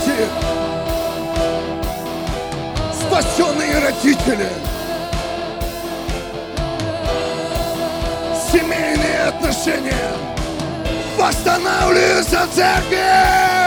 Дети, 0.05 0.27
спасенные 2.93 3.79
родители, 3.79 4.49
семейные 8.51 9.27
отношения! 9.27 10.13
Восстанавливаются 11.17 12.47
церковь. 12.53 13.62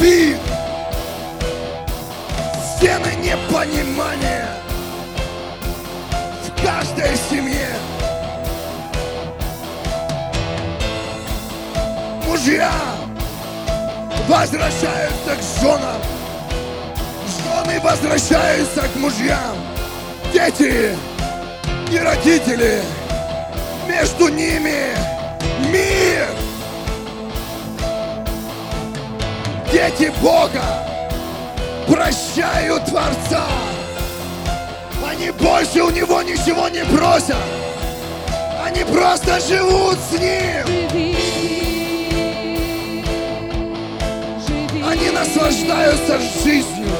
Обид, 0.00 0.38
стены 2.76 3.14
непонимания! 3.16 4.48
В 6.42 6.64
каждой 6.64 7.16
семье. 7.28 7.68
Мужья 12.26 12.72
возвращаются 14.28 15.36
к 15.36 15.60
женам, 15.60 16.00
жены 17.42 17.80
возвращаются 17.80 18.82
к 18.82 18.96
мужьям, 18.96 19.56
дети 20.32 20.96
и 21.90 21.98
родители! 21.98 22.82
Между 23.88 24.28
ними 24.28 24.94
мир. 25.70 26.39
Дети 29.80 30.12
Бога 30.20 30.62
прощают 31.88 32.84
Творца. 32.84 33.46
Они 35.08 35.30
больше 35.30 35.82
у 35.82 35.88
Него 35.88 36.20
ничего 36.20 36.68
не 36.68 36.84
просят. 36.84 37.38
Они 38.62 38.84
просто 38.84 39.40
живут 39.40 39.96
с 39.98 40.12
Ним. 40.20 41.16
Они 44.86 45.08
наслаждаются 45.08 46.20
жизнью. 46.44 46.90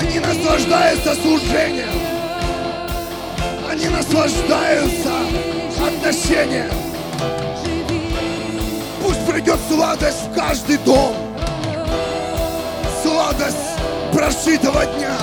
Они 0.00 0.20
наслаждаются 0.20 1.14
служением. 1.16 2.00
Они 3.70 3.88
наслаждаются 3.88 5.12
отношением. 5.86 6.72
Пусть 9.02 9.26
придет 9.26 9.58
сладость 9.68 10.28
в 10.28 10.34
каждый 10.34 10.78
дом. 10.78 11.21
Сладость 13.32 13.56
прожитого 14.12 14.84
дня. 14.84 15.16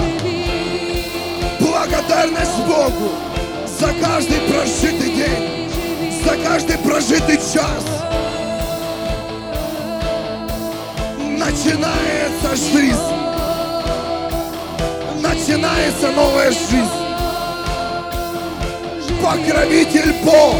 Благодарность 1.59 2.57
Богу 2.65 3.11
за 3.79 3.93
каждый 4.01 4.39
прожитый 4.49 5.11
день, 5.11 5.69
за 6.23 6.37
каждый 6.37 6.77
прожитый 6.79 7.37
час. 7.37 7.85
Начинается 11.19 12.55
жизнь. 12.55 12.97
Начинается 15.21 16.11
новая 16.15 16.51
жизнь. 16.51 16.89
Покровитель 19.21 20.13
Бог, 20.23 20.55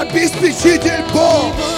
обеспечитель 0.00 1.04
Бог. 1.12 1.75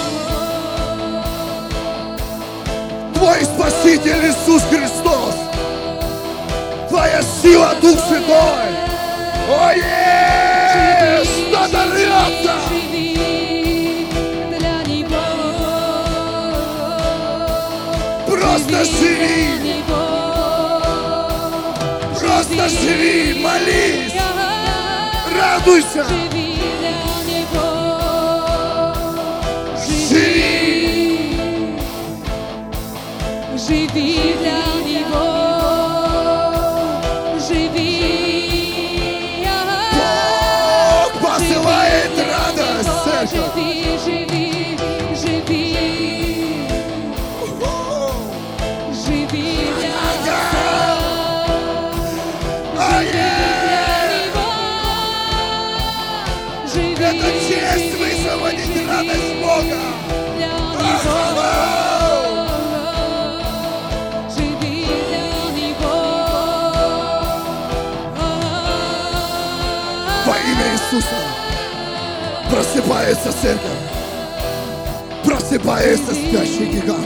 Твой 3.19 3.43
Спаситель 3.43 4.29
Иисус 4.29 4.63
Христос. 4.69 5.35
Твоя 6.87 7.21
сила, 7.21 7.75
Дух 7.81 7.99
Святой. 8.07 8.69
О, 9.49 9.73
yes! 9.75 11.27
Надо 11.51 11.83
рвется! 11.91 12.53
Просто 18.25 18.85
живи! 18.85 19.83
Просто 22.17 22.69
живи! 22.69 23.41
Молись! 23.41 24.13
Радуйся! 25.37 26.28
Иисуса 70.91 71.15
просыпается 72.49 73.31
церковь, 73.31 73.69
просыпается 75.23 76.15
спящий 76.15 76.65
гигант, 76.65 77.05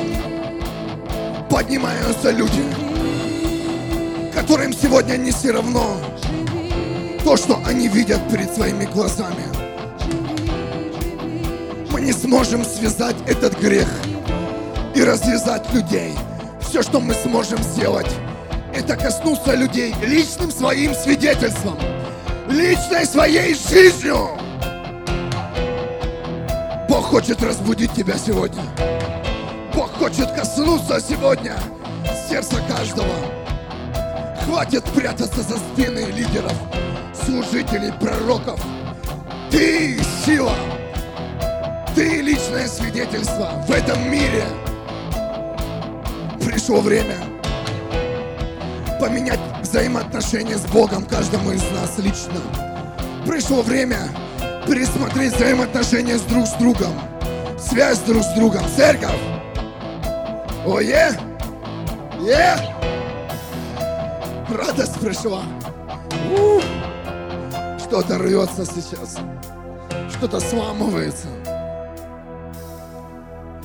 поднимаются 1.49 2.31
люди, 2.31 2.63
которым 4.33 4.71
сегодня 4.71 5.17
не 5.17 5.31
все 5.31 5.51
равно 5.51 5.97
то, 7.25 7.35
что 7.35 7.59
они 7.65 7.89
видят 7.89 8.21
перед 8.31 8.53
своими 8.53 8.85
глазами. 8.85 9.43
Мы 11.91 12.01
не 12.01 12.13
сможем 12.13 12.63
связать 12.63 13.17
этот 13.27 13.59
грех 13.59 13.89
и 14.95 15.03
развязать 15.03 15.69
людей. 15.73 16.13
Все, 16.61 16.83
что 16.83 17.01
мы 17.01 17.13
сможем 17.15 17.61
сделать, 17.61 18.11
это 18.73 18.95
коснуться 18.95 19.55
людей 19.55 19.93
личным 20.01 20.51
своим 20.51 20.95
свидетельством, 20.95 21.77
личной 22.63 23.05
своей 23.05 23.53
жизнью. 23.53 24.29
Бог 26.87 27.05
хочет 27.05 27.43
разбудить 27.43 27.91
тебя 27.93 28.15
сегодня. 28.17 28.63
Бог 29.73 29.91
хочет 29.93 30.31
коснуться 30.31 30.99
сегодня 31.01 31.55
сердца 32.29 32.61
каждого. 32.67 33.13
Хватит 34.45 34.83
прятаться 34.95 35.41
за 35.41 35.57
спины 35.57 36.05
лидеров, 36.11 36.53
служителей, 37.25 37.91
пророков. 37.99 38.59
Ты 39.51 39.99
сила. 40.25 40.55
Ты 41.95 42.21
личное 42.21 42.67
свидетельство 42.67 43.63
в 43.67 43.71
этом 43.71 44.09
мире. 44.09 44.45
Пришло 46.39 46.79
время 46.79 47.32
поменять 48.99 49.39
взаимоотношения 49.61 50.57
с 50.57 50.65
Богом 50.67 51.05
каждому 51.05 51.51
из 51.51 51.63
нас 51.71 51.97
лично. 51.97 52.41
Пришло 53.25 53.61
время 53.61 54.09
пересмотреть 54.67 55.35
взаимоотношения 55.35 56.17
с 56.17 56.21
друг 56.21 56.45
с 56.45 56.53
другом. 56.53 56.93
Связь 57.59 57.99
друг 57.99 58.23
с 58.23 58.33
другом. 58.33 58.63
Церковь. 58.75 59.19
О, 60.65 60.79
е! 60.79 61.11
Е! 62.21 62.55
Радость 64.49 64.99
пришла. 64.99 65.41
У! 66.37 66.59
Что-то 67.79 68.17
рвется 68.17 68.65
сейчас. 68.65 69.17
Что-то 70.09 70.39
сламывается. 70.39 71.27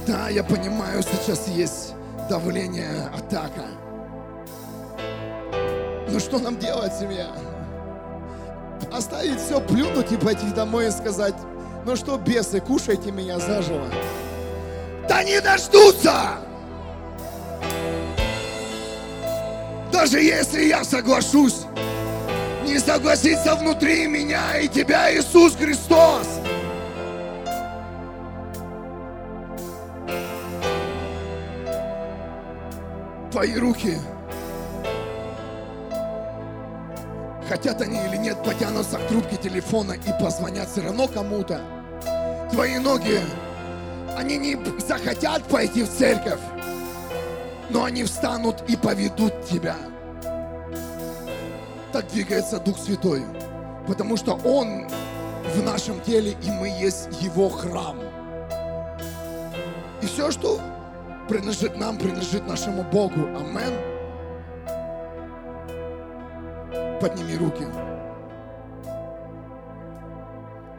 Да, 0.07 0.29
я 0.29 0.43
понимаю, 0.43 1.03
сейчас 1.03 1.49
есть 1.49 1.95
давление, 2.29 3.11
атака. 3.15 3.65
Ну 6.11 6.19
что 6.21 6.39
нам 6.39 6.59
делать, 6.59 6.93
семья? 6.99 7.29
Оставить 8.91 9.39
все, 9.41 9.61
плюнуть 9.61 10.11
и 10.11 10.17
пойти 10.17 10.47
домой 10.51 10.89
и 10.89 10.91
сказать, 10.91 11.35
ну 11.85 11.97
что, 11.97 12.17
бесы, 12.17 12.61
кушайте 12.61 13.13
меня 13.13 13.39
заживо. 13.39 13.87
Да 15.07 15.23
не 15.23 15.41
дождутся! 15.41 16.39
Даже 19.93 20.21
если 20.21 20.65
я 20.65 20.85
соглашусь, 20.85 21.67
не 22.65 22.79
согласится 22.79 23.55
внутри 23.55 24.07
меня 24.07 24.59
и 24.59 24.69
тебя 24.69 25.15
Иисус 25.15 25.57
Христос. 25.57 26.27
Твои 33.31 33.57
руки, 33.57 33.99
хотят 37.49 37.81
они 37.81 37.99
или 38.07 38.17
нет, 38.17 38.43
потянутся 38.45 38.99
к 38.99 39.09
трубке 39.09 39.37
телефона 39.37 39.93
и 39.95 40.23
позвонят 40.23 40.69
все 40.69 40.83
равно 40.83 41.09
кому-то. 41.09 41.61
Твои 42.53 42.79
ноги, 42.79 43.21
они 44.17 44.37
не 44.37 44.59
захотят 44.79 45.43
пойти 45.45 45.83
в 45.83 45.89
церковь, 45.89 46.41
но 47.71 47.85
они 47.85 48.05
встанут 48.05 48.63
и 48.69 48.77
поведут 48.77 49.45
тебя. 49.47 49.77
Так 51.93 52.07
двигается 52.09 52.59
Дух 52.59 52.79
Святой, 52.79 53.25
потому 53.87 54.17
что 54.17 54.35
Он 54.45 54.89
в 55.55 55.63
нашем 55.65 56.01
теле, 56.03 56.37
и 56.43 56.51
мы 56.51 56.69
есть 56.69 57.09
Его 57.21 57.49
храм. 57.49 57.99
И 60.03 60.07
все, 60.07 60.31
что 60.31 60.61
принадлежит 61.29 61.79
нам, 61.79 61.97
принадлежит 61.97 62.47
нашему 62.47 62.83
Богу. 62.85 63.27
Амен. 63.37 63.98
Подними 67.01 67.37
руки. 67.37 67.65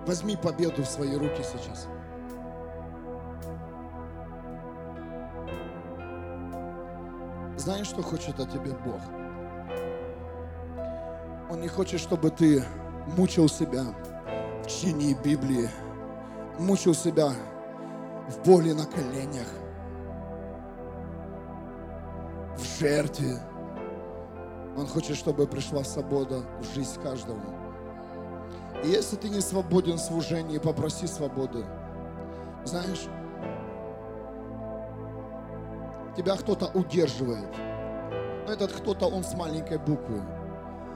Возьми 0.06 0.36
победу 0.36 0.84
в 0.84 0.88
свои 0.88 1.16
руки 1.16 1.42
сейчас. 1.44 1.88
Знаешь, 7.56 7.88
что 7.88 8.02
хочет 8.02 8.40
от 8.40 8.52
тебя 8.52 8.74
Бог? 8.86 9.00
Он 11.50 11.62
не 11.62 11.68
хочет, 11.68 12.00
чтобы 12.00 12.32
ты 12.32 12.64
мучил 13.18 13.48
себя 13.48 13.84
в 14.64 14.68
чтении 14.68 15.14
Библии, 15.14 15.70
мучил 16.58 16.94
себя 16.94 17.32
в 18.28 18.46
боли 18.46 18.72
на 18.72 18.86
коленях, 18.86 19.48
в 22.58 22.80
жертве. 22.80 23.40
Он 24.78 24.88
хочет, 24.88 25.18
чтобы 25.18 25.48
пришла 25.48 25.84
свобода 25.84 26.44
в 26.62 26.74
жизнь 26.74 27.02
каждого. 27.02 27.42
И 28.84 28.88
если 28.88 29.16
ты 29.18 29.30
не 29.30 29.42
свободен 29.42 29.98
в 29.98 30.02
служении, 30.02 30.58
попроси 30.58 31.08
свободы. 31.08 31.66
Знаешь, 32.64 33.08
тебя 36.16 36.36
кто-то 36.36 36.68
удерживает. 36.74 37.50
Но 38.46 38.54
этот 38.54 38.72
кто-то, 38.72 39.08
он 39.08 39.24
с 39.24 39.34
маленькой 39.36 39.80
буквы. 39.80 40.22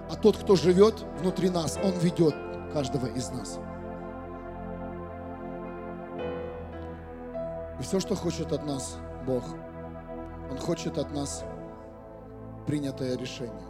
А 0.10 0.16
тот, 0.16 0.38
кто 0.38 0.56
живет 0.56 1.06
внутри 1.20 1.50
нас, 1.50 1.78
он 1.84 1.92
ведет 2.00 2.36
каждого 2.74 3.08
из 3.08 3.30
нас. 3.30 3.60
И 7.80 7.84
все, 7.84 8.00
что 8.00 8.16
хочет 8.16 8.52
от 8.54 8.66
нас 8.66 8.98
Бог, 9.26 9.44
Он 10.52 10.58
хочет 10.58 10.98
от 10.98 11.12
нас 11.12 11.44
принятое 12.66 13.18
решение. 13.18 13.68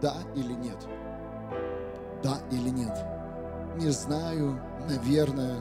Да 0.00 0.14
или 0.34 0.52
нет? 0.52 0.78
Да 2.22 2.38
или 2.50 2.68
нет? 2.68 2.96
Не 3.76 3.90
знаю, 3.90 4.60
наверное, 4.88 5.60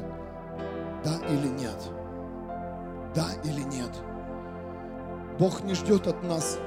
да 1.04 1.18
или 1.30 1.48
нет? 1.48 1.92
Да 3.14 3.28
или 3.44 3.62
нет? 3.62 3.92
Бог 5.40 5.64
не 5.64 5.74
ждет 5.74 6.08
от 6.08 6.24
нас 6.24 6.58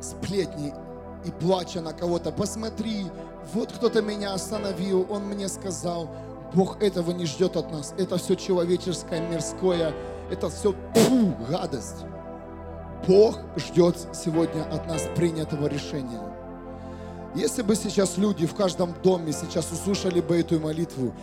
сплетни 0.00 0.72
и 1.24 1.30
плача 1.30 1.80
на 1.80 1.92
кого-то. 1.92 2.30
Посмотри, 2.30 3.06
вот 3.52 3.72
кто-то 3.72 4.02
меня 4.02 4.34
остановил, 4.34 5.06
он 5.10 5.26
мне 5.26 5.48
сказал. 5.48 6.08
Бог 6.54 6.82
этого 6.82 7.10
не 7.10 7.26
ждет 7.26 7.56
от 7.56 7.70
нас. 7.70 7.94
Это 7.98 8.16
все 8.16 8.34
человеческое, 8.34 9.20
мирское. 9.28 9.92
Это 10.30 10.48
все 10.48 10.74
фу, 10.94 11.34
гадость. 11.48 12.04
Бог 13.06 13.38
ждет 13.56 13.96
сегодня 14.12 14.62
от 14.62 14.86
нас 14.86 15.02
принятого 15.16 15.66
решения. 15.66 16.20
Если 17.34 17.62
бы 17.62 17.74
сейчас 17.76 18.18
люди 18.18 18.46
в 18.46 18.54
каждом 18.54 18.94
доме 19.02 19.32
сейчас 19.32 19.70
услышали 19.70 20.20
бы 20.20 20.38
эту 20.38 20.58
молитву 20.58 21.14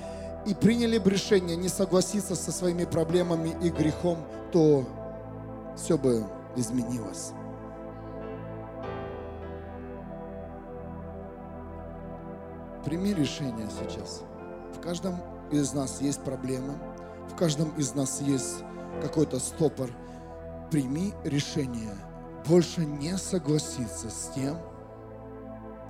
и 0.45 0.53
приняли 0.53 0.97
бы 0.97 1.09
решение 1.09 1.55
не 1.55 1.67
согласиться 1.67 2.35
со 2.35 2.51
своими 2.51 2.85
проблемами 2.85 3.55
и 3.61 3.69
грехом, 3.69 4.19
то 4.51 4.85
все 5.75 5.97
бы 5.97 6.25
изменилось. 6.55 7.31
Прими 12.85 13.13
решение 13.13 13.67
сейчас. 13.69 14.21
В 14.75 14.79
каждом 14.79 15.15
из 15.51 15.73
нас 15.73 16.01
есть 16.01 16.21
проблемы, 16.21 16.75
в 17.31 17.35
каждом 17.35 17.69
из 17.77 17.95
нас 17.95 18.21
есть 18.21 18.63
какой-то 19.01 19.39
стопор. 19.39 19.89
Прими 20.71 21.13
решение 21.23 21.93
больше 22.47 22.85
не 22.85 23.17
согласиться 23.17 24.09
с 24.09 24.31
тем, 24.35 24.57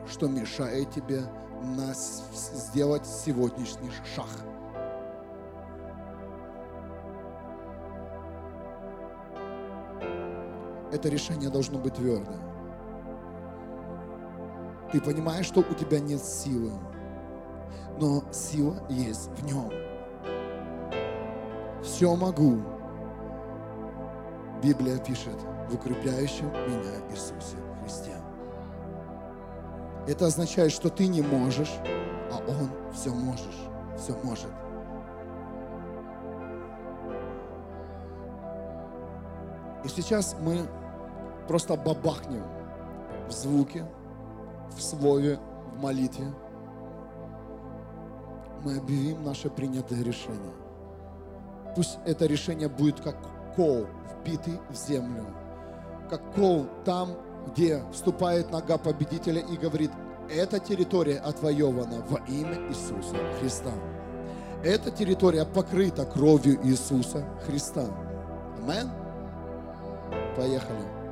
что 0.07 0.27
мешает 0.27 0.91
тебе 0.91 1.23
нас 1.63 2.23
сделать 2.53 3.05
сегодняшний 3.05 3.89
шаг. 4.15 4.27
Это 10.91 11.09
решение 11.09 11.49
должно 11.49 11.79
быть 11.79 11.95
твердое. 11.95 12.39
Ты 14.91 15.01
понимаешь, 15.01 15.45
что 15.45 15.61
у 15.61 15.73
тебя 15.73 15.99
нет 15.99 16.21
силы, 16.23 16.71
но 17.99 18.23
сила 18.31 18.75
есть 18.89 19.29
в 19.29 19.45
нем. 19.45 19.71
Все 21.83 22.15
могу. 22.15 22.74
Библия 24.63 24.97
пишет 24.97 25.37
в 25.69 25.75
укрепляющем 25.75 26.47
меня 26.47 27.11
Иисусе 27.11 27.57
Христе. 27.81 28.15
Это 30.07 30.27
означает, 30.27 30.71
что 30.71 30.89
ты 30.89 31.07
не 31.07 31.21
можешь, 31.21 31.73
а 32.31 32.37
Он 32.47 32.69
все 32.93 33.11
можешь, 33.11 33.59
все 33.97 34.15
может. 34.23 34.49
И 39.83 39.87
сейчас 39.87 40.35
мы 40.41 40.67
просто 41.47 41.75
бабахнем 41.75 42.43
в 43.27 43.31
звуке, 43.31 43.85
в 44.75 44.81
слове, 44.81 45.39
в 45.75 45.81
молитве. 45.81 46.25
Мы 48.63 48.77
объявим 48.77 49.23
наше 49.23 49.49
принятое 49.49 50.03
решение. 50.03 50.53
Пусть 51.75 51.99
это 52.05 52.25
решение 52.25 52.69
будет 52.69 52.99
как 52.99 53.17
кол, 53.55 53.85
вбитый 54.21 54.59
в 54.69 54.75
землю. 54.75 55.25
Как 56.09 56.21
кол 56.33 56.67
там, 56.83 57.15
где 57.47 57.83
вступает 57.91 58.51
нога 58.51 58.77
победителя 58.77 59.41
и 59.41 59.57
говорит, 59.57 59.91
эта 60.29 60.59
территория 60.59 61.17
отвоевана 61.19 62.03
во 62.09 62.17
имя 62.27 62.57
Иисуса 62.69 63.15
Христа. 63.39 63.71
Эта 64.63 64.89
территория 64.89 65.45
покрыта 65.45 66.05
кровью 66.05 66.59
Иисуса 66.65 67.23
Христа. 67.45 67.85
Амен? 68.57 68.89
Поехали. 70.35 71.04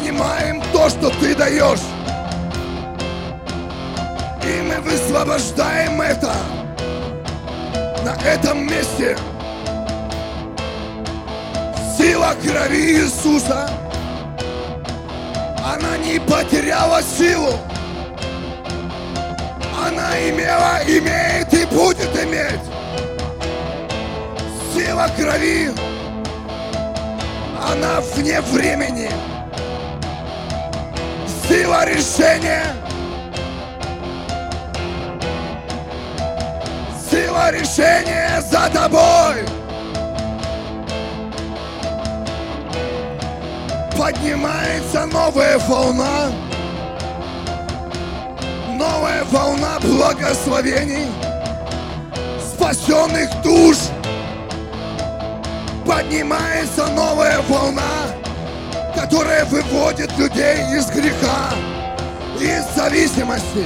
Принимаем 0.00 0.62
то, 0.72 0.88
что 0.88 1.10
ты 1.20 1.34
даешь. 1.34 1.80
И 4.42 4.62
мы 4.62 4.80
высвобождаем 4.80 6.00
это 6.00 6.32
на 8.04 8.14
этом 8.26 8.66
месте. 8.66 9.16
Сила 11.96 12.34
крови 12.42 13.02
Иисуса, 13.02 13.68
она 15.62 15.96
не 15.98 16.18
потеряла 16.20 17.02
силу. 17.02 17.52
Она 19.86 20.18
имела, 20.28 20.80
имеет 20.86 21.52
и 21.52 21.66
будет 21.66 22.10
иметь. 22.24 22.60
Сила 24.74 25.08
крови, 25.16 25.70
она 27.70 28.00
вне 28.14 28.40
времени. 28.40 29.10
Сила 31.50 31.84
решения, 31.84 32.64
сила 37.10 37.50
решения 37.50 38.40
за 38.40 38.70
тобой. 38.72 39.44
поднимается 43.98 45.06
новая 45.06 45.58
волна, 45.58 46.30
новая 48.68 49.24
волна 49.24 49.80
благословений, 49.80 51.08
спасенных 52.40 53.28
душ. 53.42 53.76
Поднимается 55.84 56.86
новая 56.94 57.40
волна, 57.48 58.09
которая 59.00 59.46
выводит 59.46 60.16
людей 60.18 60.58
из 60.76 60.90
греха, 60.90 61.54
из 62.38 62.76
зависимости. 62.76 63.64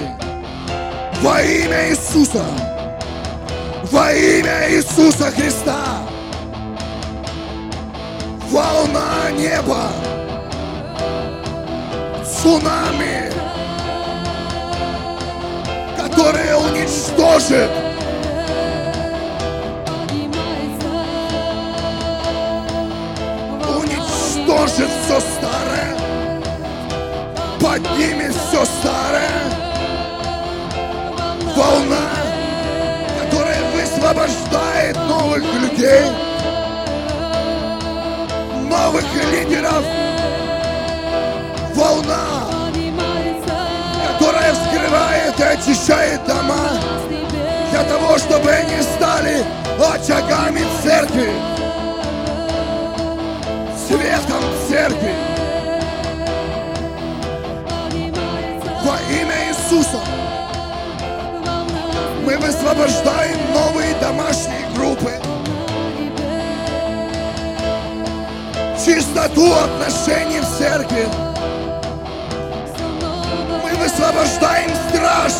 Во 1.22 1.42
имя 1.42 1.90
Иисуса, 1.90 2.44
во 3.90 4.12
имя 4.12 4.70
Иисуса 4.70 5.32
Христа, 5.32 6.02
волна 8.50 9.30
неба, 9.32 9.90
цунами, 12.24 13.32
которое 15.96 16.56
уничтожит 16.56 17.70
уничтожит 24.54 24.90
все 25.04 25.20
старое, 25.20 25.96
поднимет 27.60 28.34
все 28.34 28.64
старое, 28.64 29.40
волна, 31.56 32.08
которая 33.22 33.62
высвобождает 33.72 34.96
новых 35.08 35.42
людей, 35.54 36.04
новых 38.68 39.04
лидеров, 39.32 39.84
волна, 41.74 42.24
которая 44.12 44.52
вскрывает 44.54 45.38
и 45.38 45.42
очищает 45.42 46.24
дома 46.26 46.70
для 47.70 47.82
того, 47.84 48.18
чтобы 48.18 48.50
они 48.50 48.82
стали 48.82 49.44
очагами 49.80 50.64
церкви, 50.82 51.32
светом 53.86 54.42
церкви. 54.68 55.14
Во 58.82 58.96
имя 59.12 59.48
Иисуса 59.48 59.98
мы 62.24 62.38
высвобождаем 62.38 63.38
новые 63.52 63.94
домашние 64.00 64.66
группы. 64.74 65.12
Чистоту 68.84 69.52
отношений 69.52 70.40
в 70.40 70.58
церкви. 70.58 71.06
Мы 73.62 73.74
высвобождаем 73.76 74.70
страж, 74.88 75.32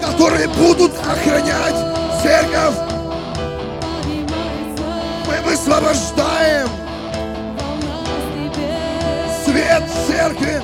которые 0.00 0.48
будут 0.48 0.92
охранять 1.00 2.22
церковь. 2.22 2.76
Мы 5.26 5.50
высвобождаем 5.50 6.35
свет 9.56 9.82
церкви, 10.06 10.60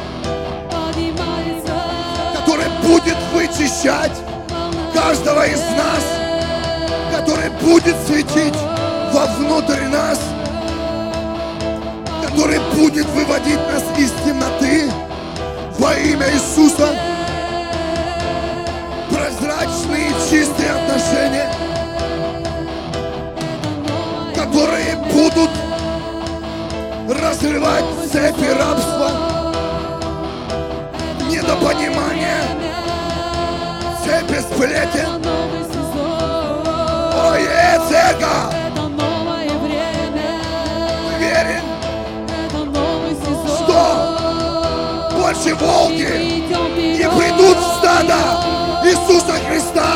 который 2.36 2.68
будет 2.82 3.16
вычищать 3.32 4.12
каждого 4.92 5.46
из 5.46 5.60
нас, 5.60 6.04
который 7.16 7.48
будет 7.62 7.96
светить 8.06 8.54
вовнутрь 9.14 9.84
нас, 9.84 10.20
который 12.22 12.58
будет 12.74 13.06
выводить 13.06 13.60
нас 13.72 13.82
из 13.96 14.10
темноты 14.26 14.90
во 15.78 15.94
имя 15.94 16.26
Иисуса. 16.30 16.88
Прозрачные 19.10 20.10
чистые 20.30 20.70
отношения, 20.70 21.50
которые 24.34 24.96
будут 25.12 25.50
разрывать 27.12 27.84
цепи 28.10 28.48
рабства, 28.58 29.10
недопонимания, 31.28 32.42
цепи 34.04 34.40
сплетен. 34.40 35.24
Ой, 37.30 37.42
э, 37.42 37.78
церковь, 37.88 38.54
верим, 41.18 41.64
что 43.46 43.80
больше 45.18 45.54
волки 45.54 46.12
не 46.98 47.08
придут 47.08 47.58
в 47.58 47.78
стадо 47.78 48.20
Иисуса 48.84 49.34
Христа. 49.48 49.88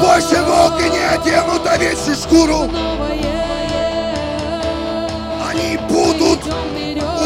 Больше 0.00 0.42
волки 0.42 0.84
не 0.90 1.04
оденут 1.04 1.66
овечью 1.66 2.14
шкуру. 2.14 2.70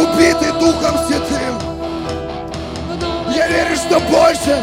Убиты 0.01 0.53
Духом 0.53 0.98
Святым. 1.07 1.59
Я 3.34 3.48
верю, 3.48 3.76
что 3.76 4.01
больше 4.01 4.59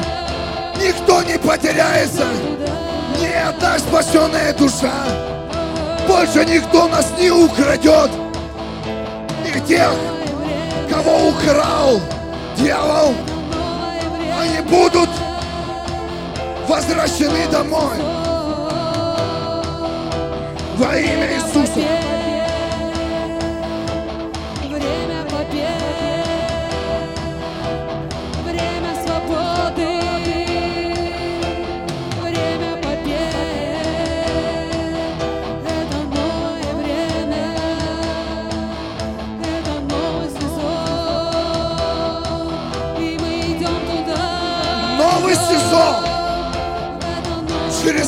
никто 0.82 1.22
не 1.24 1.38
потеряется. 1.38 2.26
Ни 3.20 3.28
одна 3.28 3.80
спасенная 3.80 4.54
душа. 4.54 4.94
Больше 6.08 6.46
никто 6.46 6.88
нас 6.88 7.12
не 7.20 7.32
украдет. 7.32 8.12
И 9.46 9.60
тех, 9.62 9.94
кого 10.90 11.30
украл 11.30 12.00
дьявол, 12.58 13.14
они 14.40 14.62
будут 14.62 15.10
возвращены 16.68 17.48
домой. 17.52 17.98
Во 20.78 20.96
имя 20.96 21.30
Иисуса. 21.34 22.07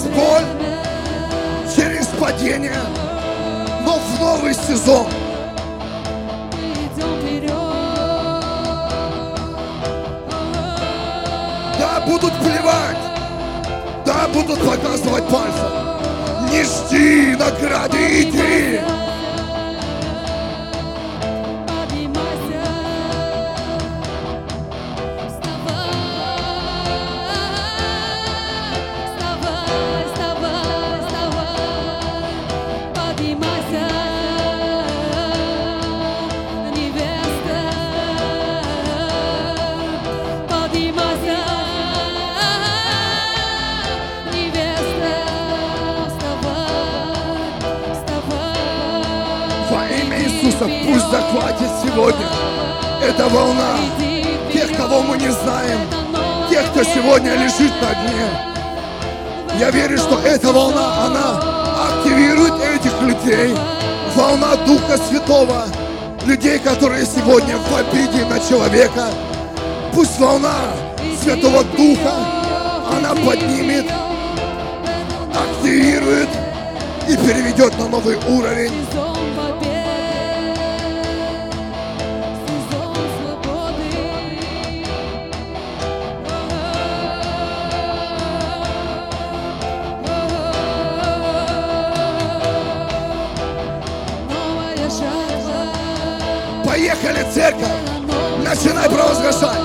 Боль, 0.09 0.45
через 1.75 2.07
падение, 2.19 2.81
но 3.85 3.99
в 3.99 4.19
новый 4.19 4.53
сезон. 4.53 5.07
Да, 11.79 12.01
будут 12.05 12.33
плевать, 12.39 12.97
да, 14.05 14.27
будут 14.33 14.59
показывать 14.59 15.27
пальцем. 15.27 15.89
Не 16.51 16.63
жди 16.63 17.35
награды, 17.35 18.21
иди. 18.21 18.79
Эта 53.19 53.27
волна 53.27 53.75
тех, 54.53 54.77
кого 54.77 55.01
мы 55.01 55.17
не 55.17 55.29
знаем, 55.29 55.79
тех, 56.49 56.65
кто 56.71 56.83
сегодня 56.83 57.33
лежит 57.33 57.73
на 57.81 57.93
дне. 57.93 59.59
Я 59.59 59.71
верю, 59.71 59.97
что 59.97 60.19
эта 60.19 60.53
волна, 60.53 61.05
она 61.05 61.41
активирует 61.89 62.53
этих 62.61 63.01
людей. 63.01 63.53
Волна 64.15 64.55
Духа 64.65 64.97
Святого. 65.09 65.65
Людей, 66.25 66.59
которые 66.59 67.05
сегодня 67.05 67.57
в 67.57 67.75
обиде 67.75 68.23
на 68.23 68.39
человека. 68.39 69.07
Пусть 69.93 70.17
волна 70.17 70.55
Святого 71.21 71.65
Духа, 71.75 72.13
она 72.89 73.15
поднимет, 73.15 73.85
активирует 75.35 76.29
и 77.09 77.17
переведет 77.17 77.77
на 77.79 77.89
новый 77.89 78.17
уровень. 78.29 78.71
Церковь! 97.39 97.69
Начинай 98.43 98.89
провозглашать! 98.89 99.59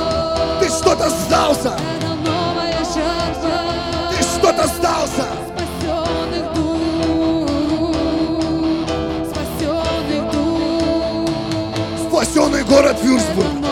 Ты 0.61 0.69
что-то 0.69 1.11
сдался! 1.11 1.73
Ты 4.11 4.23
что-то 4.23 4.69
сдался! 4.69 5.25
Спасенный 12.09 12.63
город 12.63 12.97
Вюрсбург! 13.03 13.64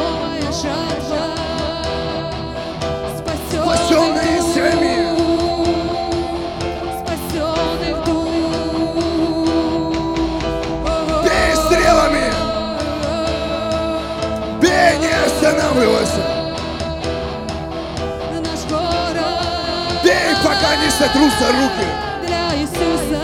Не 21.03 21.09
сотрутся 21.09 21.48
руки! 21.48 21.86
для 22.26 22.55
Иисуса, 22.57 23.22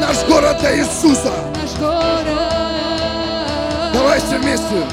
Наш 0.00 0.24
город 0.26 0.56
для 0.60 0.76
Иисуса! 0.78 1.32
наш 1.54 1.72
город 1.78 2.38
вместе! 4.38 4.86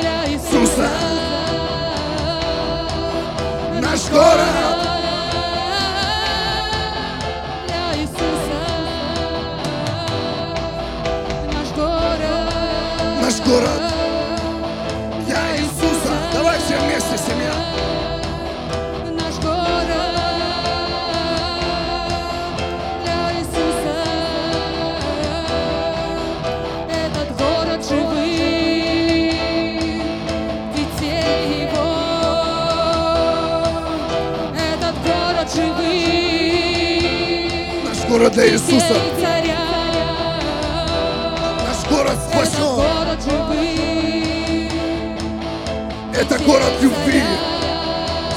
для 0.00 0.26
Иисуса, 0.32 0.88
Наш 3.80 4.08
город! 4.10 4.56
для 7.66 7.94
Иисуса, 8.00 8.60
наш 11.52 11.68
город. 11.76 12.20
Наш 13.22 13.40
город 13.40 13.79
Наш 38.20 38.28
город 38.28 38.32
для 38.34 38.50
Иисуса. 38.50 38.96
Наш 41.66 41.88
город 41.88 42.18
спасен. 42.30 42.60
Это 46.12 46.38
город 46.44 46.72
любви, 46.82 47.22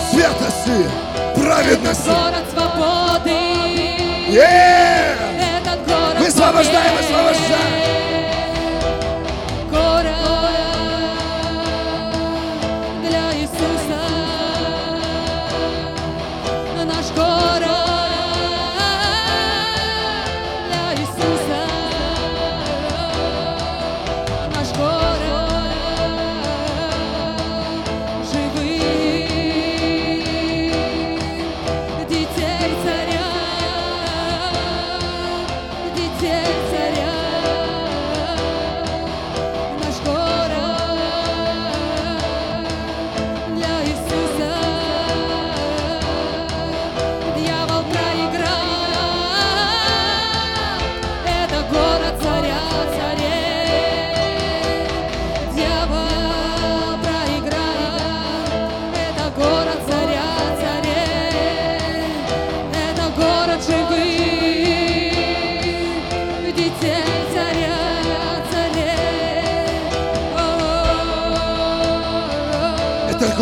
святости, 0.10 0.90
праведности. 1.36 2.08
Город 2.08 2.46
свободы. 2.54 3.40
Город 5.86 6.20
Высвобождаем, 6.20 6.96
высвобождаем. 6.96 7.83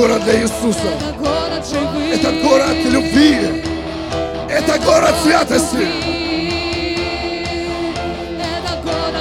Город 0.01 0.23
для 0.23 0.41
Иисуса. 0.41 0.89
Это 2.11 2.31
город 2.41 2.75
любви. 2.85 3.61
Это 4.49 4.79
город 4.79 5.13
святости. 5.21 5.87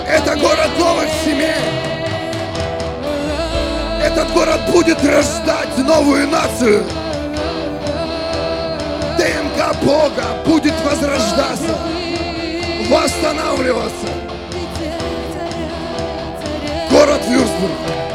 Это 0.09 0.37
город 0.37 0.71
новых 0.79 1.09
семей. 1.23 1.53
Этот 4.03 4.33
город 4.33 4.61
будет 4.73 5.05
рождать 5.05 5.77
новую 5.77 6.27
нацию. 6.29 6.83
ДНК 9.19 9.77
Бога 9.83 10.25
будет 10.47 10.75
возрождаться, 10.83 11.77
восстанавливаться. 12.89 14.07
Город. 16.91 17.21
Вюрсбург, 17.29 18.10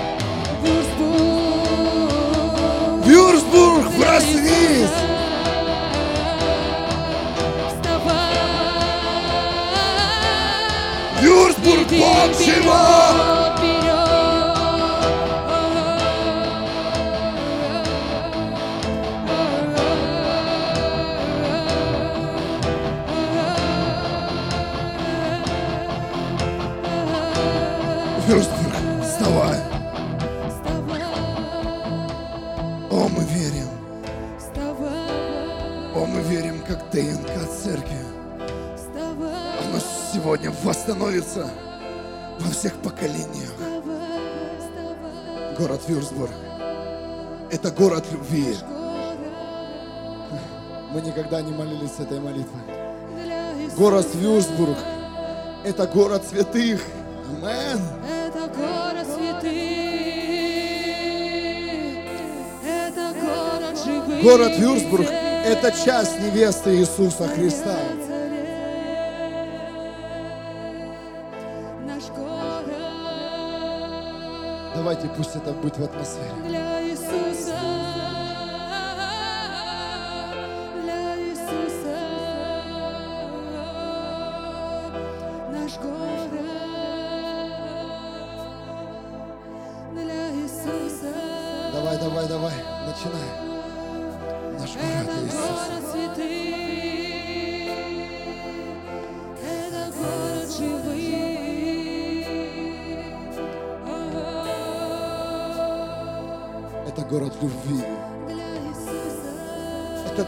Бог 11.98 12.34
живет! 12.38 13.36
Вюрсбург, 28.28 28.74
вставай! 29.04 29.60
О, 32.90 33.08
мы 33.10 33.24
верим! 33.26 33.70
О, 35.96 36.06
мы 36.06 36.22
верим, 36.22 36.62
как 36.68 36.90
ДНК 36.92 37.48
церкви. 37.64 38.00
Оно 38.90 39.80
сегодня 40.12 40.52
восстановится 40.64 41.42
во 41.42 41.65
всех 42.56 42.74
поколениях. 42.82 43.52
Город 45.58 45.82
Вюрсбург. 45.88 46.32
Это 47.52 47.72
город 47.72 48.06
любви. 48.12 48.58
Мы 50.92 51.02
никогда 51.02 51.42
не 51.42 51.52
молились 51.52 52.00
этой 52.00 52.20
молитвой. 52.20 52.62
Город 53.78 54.08
Вюрсбург. 54.16 54.78
Это 55.64 55.86
город 55.88 56.24
святых. 56.30 56.82
Амен. 57.30 57.80
Это 58.08 58.48
город 58.56 59.08
святых, 59.08 59.46
это 62.64 63.14
город 63.20 63.78
живых. 63.84 64.24
Город 64.24 64.58
Вюрсбург– 64.58 65.08
это 65.46 65.72
часть 65.72 66.20
невесты 66.20 66.76
Иисуса 66.78 67.28
Христа. 67.28 67.78
Давайте 74.86 75.08
пусть 75.18 75.36
это 75.36 75.52
будет 75.52 75.80
в 75.80 75.84
атмосфере. 75.84 76.85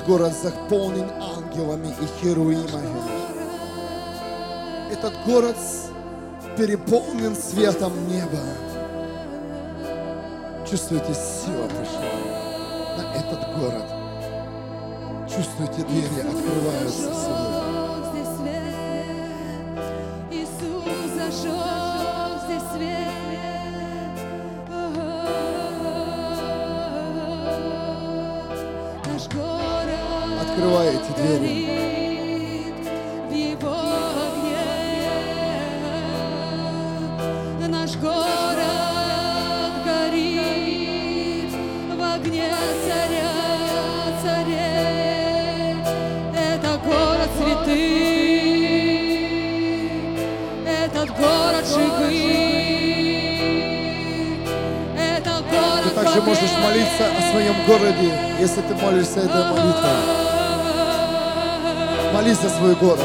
Город 0.07 0.33
заполнен 0.41 1.11
ангелами 1.21 1.93
и 2.01 2.21
херувимами. 2.21 3.01
Этот 4.89 5.13
город 5.25 5.57
переполнен 6.57 7.35
светом 7.35 7.91
неба. 8.07 8.39
Чувствуете, 10.69 11.13
сила 11.13 11.67
пришла 11.67 12.01
на 12.97 13.13
этот 13.15 13.59
город. 13.59 13.85
Чувствуете, 15.29 15.83
двери 15.83 16.21
открываются 16.21 17.13
сегодня. 17.13 17.86
Это 54.99 55.43
город 55.49 55.83
Ты 55.83 55.89
также 55.91 56.21
можешь 56.21 56.51
молиться 56.63 57.05
о 57.17 57.31
своем 57.31 57.55
городе, 57.67 58.11
если 58.39 58.61
ты 58.61 58.75
молишься 58.75 59.19
этой 59.19 59.43
молитвой. 59.51 60.36
Молись 62.27 62.41
за 62.41 62.49
свой 62.49 62.75
город. 62.75 62.99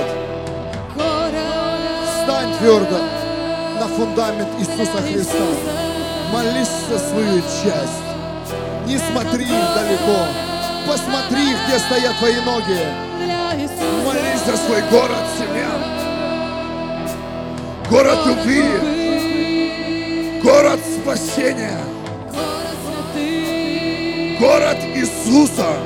Встань 2.04 2.58
твердо 2.58 2.98
на 3.78 3.86
фундамент 3.86 4.48
Иисуса 4.58 5.00
Христа. 5.00 5.44
Молись 6.32 6.66
за 6.90 6.98
свою 6.98 7.40
часть. 7.62 8.02
Не 8.84 8.98
смотри 8.98 9.46
далеко. 9.46 10.26
Посмотри, 10.88 11.54
где 11.54 11.78
стоят 11.78 12.18
твои 12.18 12.40
ноги. 12.40 12.80
Молись 14.04 14.44
за 14.44 14.56
свой 14.56 14.82
город, 14.90 15.24
семья. 15.38 15.70
Город 17.88 18.26
любви, 18.26 18.64
город 20.42 20.80
спасения, 21.00 21.78
город 24.40 24.78
Иисуса. 24.96 25.76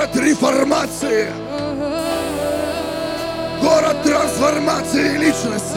Город 0.00 0.16
реформации, 0.16 1.28
город 3.60 4.02
трансформации 4.02 5.18
личности, 5.18 5.76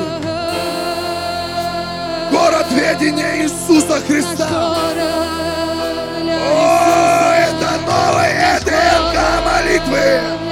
город 2.31 2.65
ведения 2.71 3.41
Иисуса 3.43 3.99
Христа. 4.07 4.47
О, 6.39 7.33
это 7.33 7.71
новая 7.85 8.61
ДНК 8.61 9.17
молитвы. 9.43 10.42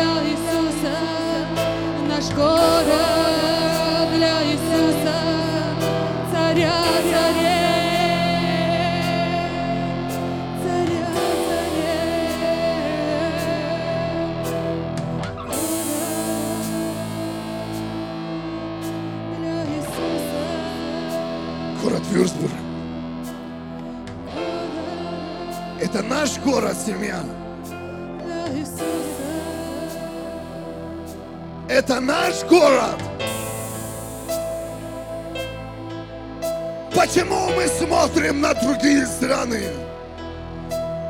Наш 26.22 26.38
город, 26.42 26.76
Иисуса. 26.88 28.84
Это 31.68 32.00
наш 32.00 32.44
город. 32.44 33.02
Почему 36.94 37.50
мы 37.56 37.68
смотрим 37.68 38.40
на 38.40 38.54
другие 38.54 39.08
страны? 39.08 39.64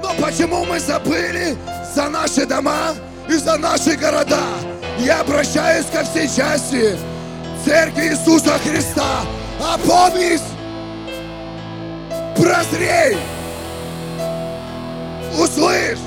Но 0.01 0.14
почему 0.22 0.64
мы 0.64 0.80
забыли 0.80 1.57
за 1.93 2.07
наши 2.07 2.45
дома 2.45 2.93
и 3.28 3.34
за 3.34 3.57
наши 3.57 3.97
города? 3.97 4.39
Я 4.99 5.20
обращаюсь 5.22 5.88
ко 5.88 6.05
всей 6.05 6.30
части 6.30 6.97
Церкви 7.66 8.12
Иисуса 8.12 8.57
Христа. 8.59 9.24
Опомнись! 9.59 10.41
Прозрей! 12.38 13.18
Услышь! 15.41 15.97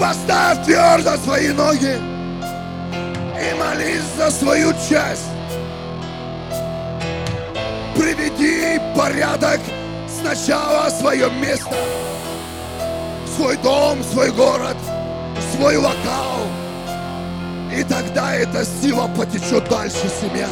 Поставь 0.00 0.64
твердо 0.64 1.16
свои 1.18 1.50
ноги 1.50 1.96
и 3.38 3.54
молись 3.54 4.02
за 4.16 4.28
свою 4.32 4.72
часть. 4.88 5.30
Приведи 7.94 8.80
порядок 8.96 9.60
сначала 10.08 10.90
свое 10.90 11.30
место, 11.30 11.76
свой 13.36 13.56
дом, 13.58 14.02
свой 14.02 14.32
город, 14.32 14.76
свой 15.54 15.76
локал. 15.76 16.40
И 17.72 17.84
тогда 17.84 18.34
эта 18.34 18.64
сила 18.64 19.08
потечет 19.16 19.68
дальше, 19.68 20.10
семья. 20.20 20.48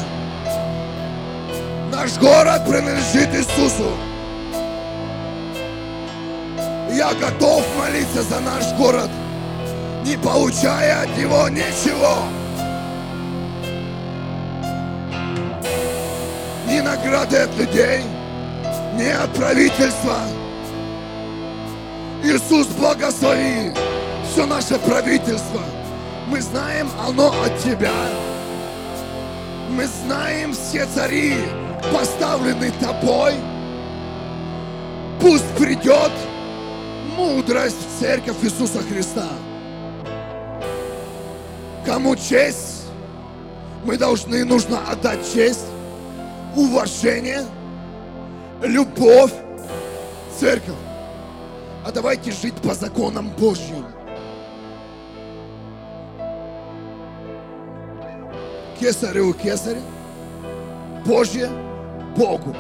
Наш 1.91 2.17
город 2.19 2.63
принадлежит 2.65 3.35
Иисусу. 3.35 3.91
Я 6.95 7.15
готов 7.15 7.65
молиться 7.79 8.23
за 8.23 8.41
наш 8.41 8.71
город, 8.75 9.09
не 10.05 10.19
получая 10.19 11.03
от 11.03 11.17
него 11.17 11.49
ничего. 11.49 12.19
Ни 16.69 16.81
награды 16.81 17.39
от 17.39 17.57
людей, 17.57 18.03
ни 18.95 19.09
от 19.09 19.33
правительства. 19.33 20.19
Иисус, 22.23 22.67
благослови 22.69 23.73
все 24.31 24.45
наше 24.45 24.79
правительство. 24.79 25.63
Мы 26.29 26.43
знаем, 26.43 26.91
оно 27.07 27.29
от 27.29 27.59
Тебя. 27.59 27.93
Мы 29.71 29.87
знаем 29.87 30.53
все 30.53 30.87
цари, 30.87 31.37
поставлены 31.91 32.71
Тобой. 32.81 33.35
Пусть 35.21 35.49
придет 35.57 36.13
мудрость 37.17 37.77
в 37.77 38.01
церковь 38.01 38.37
Иисуса 38.43 38.81
Христа. 38.81 39.29
Кому 41.85 42.17
честь, 42.17 42.85
мы 43.85 43.97
должны 43.97 44.45
нужно 44.45 44.79
отдать 44.89 45.21
честь, 45.33 45.67
уважение, 46.57 47.45
любовь, 48.63 49.33
церковь. 50.39 50.75
А 51.85 51.91
давайте 51.91 52.31
жить 52.31 52.55
по 52.55 52.75
законам 52.75 53.31
Божьим. 53.31 53.85
Кесарю 58.79 59.35
кесаря, 59.35 59.81
Божье 61.05 61.49
Богу. 62.17 62.55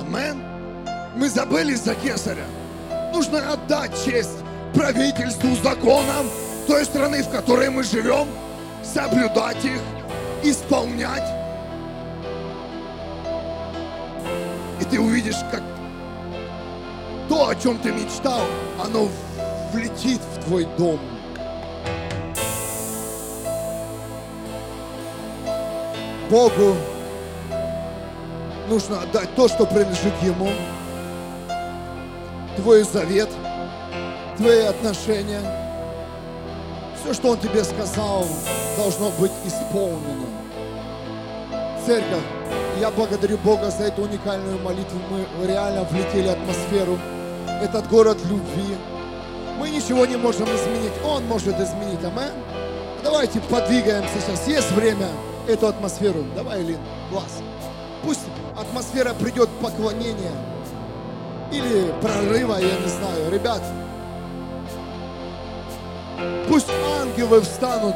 Амен. 0.00 0.51
Мы 1.14 1.28
забыли 1.28 1.74
за 1.74 1.94
кесаря. 1.94 2.46
Нужно 3.12 3.52
отдать 3.52 3.92
честь 4.04 4.38
правительству, 4.74 5.54
законам 5.62 6.26
той 6.66 6.84
страны, 6.84 7.22
в 7.22 7.28
которой 7.28 7.68
мы 7.68 7.82
живем, 7.82 8.26
соблюдать 8.82 9.62
их, 9.64 9.80
исполнять. 10.42 11.28
И 14.80 14.84
ты 14.84 14.98
увидишь, 14.98 15.36
как 15.50 15.62
то, 17.28 17.48
о 17.48 17.54
чем 17.54 17.78
ты 17.78 17.92
мечтал, 17.92 18.46
оно 18.82 19.08
влетит 19.72 20.20
в 20.20 20.44
твой 20.44 20.66
дом. 20.78 20.98
Богу 26.30 26.74
нужно 28.68 29.02
отдать 29.02 29.34
то, 29.34 29.48
что 29.48 29.66
принадлежит 29.66 30.14
Ему. 30.22 30.48
Твой 32.56 32.82
завет, 32.82 33.30
твои 34.36 34.60
отношения. 34.60 35.40
Все, 37.00 37.14
что 37.14 37.30
Он 37.30 37.38
тебе 37.38 37.64
сказал, 37.64 38.26
должно 38.76 39.10
быть 39.18 39.32
исполнено. 39.46 40.26
Церковь, 41.86 42.22
я 42.78 42.90
благодарю 42.90 43.38
Бога 43.38 43.70
за 43.70 43.84
эту 43.84 44.02
уникальную 44.02 44.58
молитву. 44.60 45.00
Мы 45.10 45.46
реально 45.46 45.84
влетели 45.84 46.28
в 46.28 46.32
атмосферу. 46.32 46.98
Этот 47.62 47.88
город 47.88 48.18
любви. 48.24 48.76
Мы 49.58 49.70
ничего 49.70 50.04
не 50.04 50.16
можем 50.16 50.44
изменить. 50.44 50.92
Он 51.04 51.24
может 51.26 51.58
изменить. 51.58 52.04
Амен. 52.04 52.32
Давайте 53.02 53.40
подвигаемся 53.40 54.20
сейчас. 54.20 54.46
Есть 54.46 54.70
время 54.72 55.08
эту 55.48 55.68
атмосферу. 55.68 56.24
Давай, 56.36 56.62
Лин, 56.62 56.78
класс. 57.10 57.40
Пусть 58.04 58.20
атмосфера 58.56 59.14
придет 59.14 59.48
поклонения 59.60 60.32
или 61.52 61.92
прорыва, 62.00 62.58
я 62.58 62.78
не 62.78 62.88
знаю. 62.88 63.30
Ребят, 63.30 63.62
пусть 66.48 66.68
ангелы 67.00 67.42
встанут, 67.42 67.94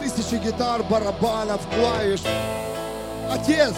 тысячи 0.00 0.36
гитар, 0.36 0.82
барабанов, 0.82 1.60
клавиш. 1.74 2.20
Отец, 3.30 3.74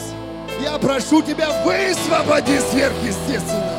я 0.62 0.78
прошу 0.78 1.22
тебя, 1.22 1.48
высвободи 1.64 2.58
сверхъестественно. 2.58 3.76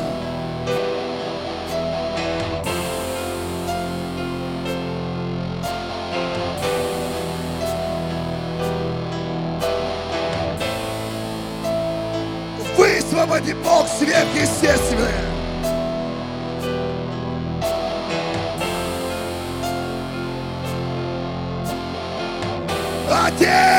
Высвободи 12.76 13.52
Бог 13.54 13.86
сверхъестественное. 13.88 15.31
Отец! 23.34 23.71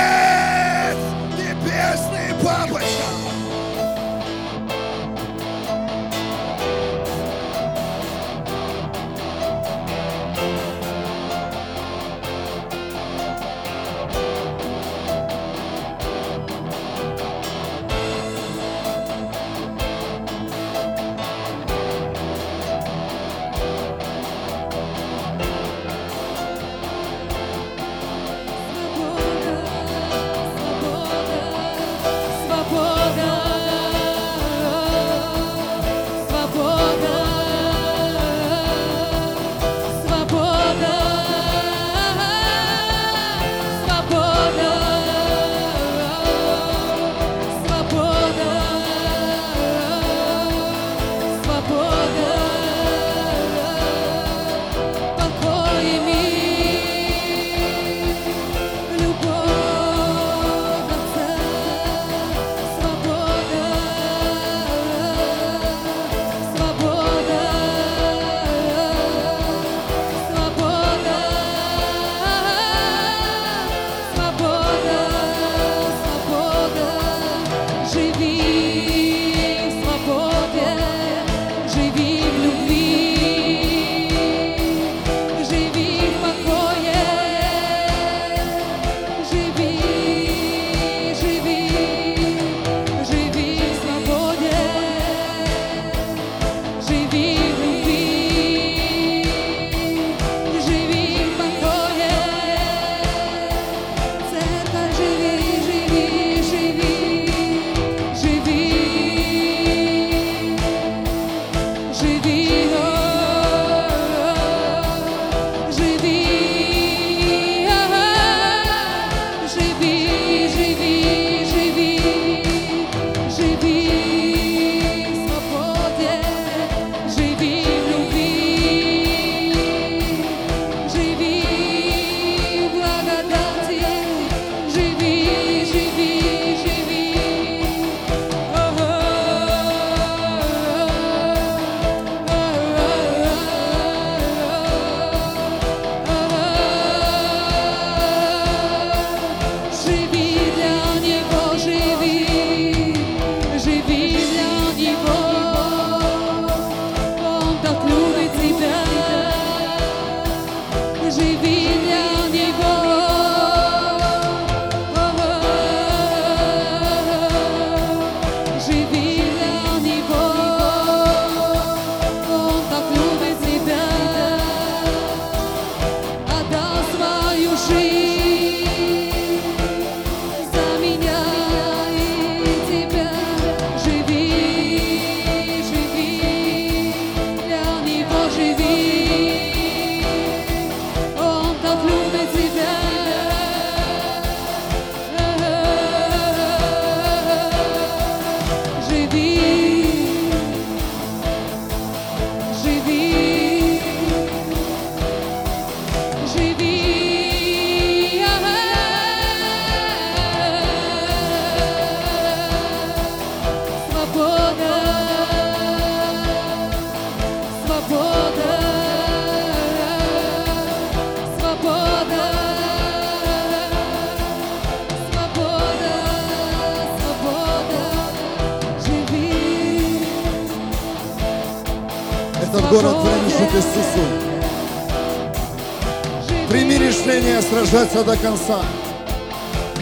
Решение 237.73 237.83
сражаться 237.83 238.03
до 238.03 238.15
конца. 238.17 238.59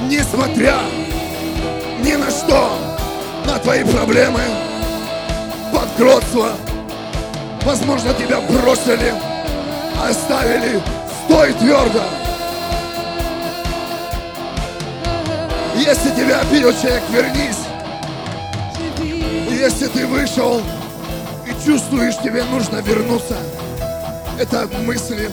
Несмотря 0.08 0.78
ни 2.04 2.14
на 2.14 2.30
что, 2.30 2.70
на 3.46 3.60
твои 3.60 3.84
проблемы, 3.84 4.42
банкротство, 5.74 6.52
возможно, 7.64 8.14
тебя 8.14 8.40
бросили, 8.42 9.14
оставили, 10.02 10.82
стой 11.26 11.54
твердо. 11.54 12.04
Если 15.76 16.12
тебя 16.12 16.42
обидел 16.42 16.72
человек, 16.74 17.04
вернись. 17.12 17.58
Если 19.50 19.88
ты 19.88 20.08
вышел 20.08 20.62
и 21.46 21.66
чувствуешь, 21.66 22.18
тебе 22.24 22.44
нужно 22.46 22.78
вернуться, 22.78 23.38
это 24.40 24.68
мысли, 24.86 25.30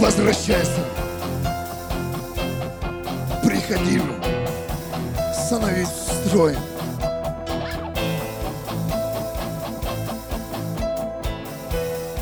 возвращайся. 0.00 1.03
Приходи, 3.66 3.98
становись 5.32 5.88
в 5.88 6.26
строй. 6.28 6.54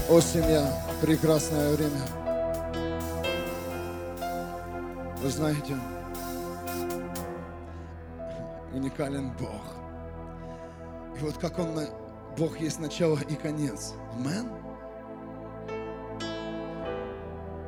О, 0.09 0.21
семья, 0.21 0.73
прекрасное 1.01 1.73
время. 1.73 2.01
Вы 5.21 5.29
знаете, 5.31 5.77
уникален 8.73 9.33
Бог. 9.33 9.63
И 11.19 11.25
вот 11.25 11.39
как 11.39 11.59
Он, 11.59 11.75
на- 11.75 11.89
Бог 12.39 12.61
есть 12.61 12.79
начало 12.79 13.19
и 13.19 13.35
конец. 13.35 13.95
Амен. 14.15 14.49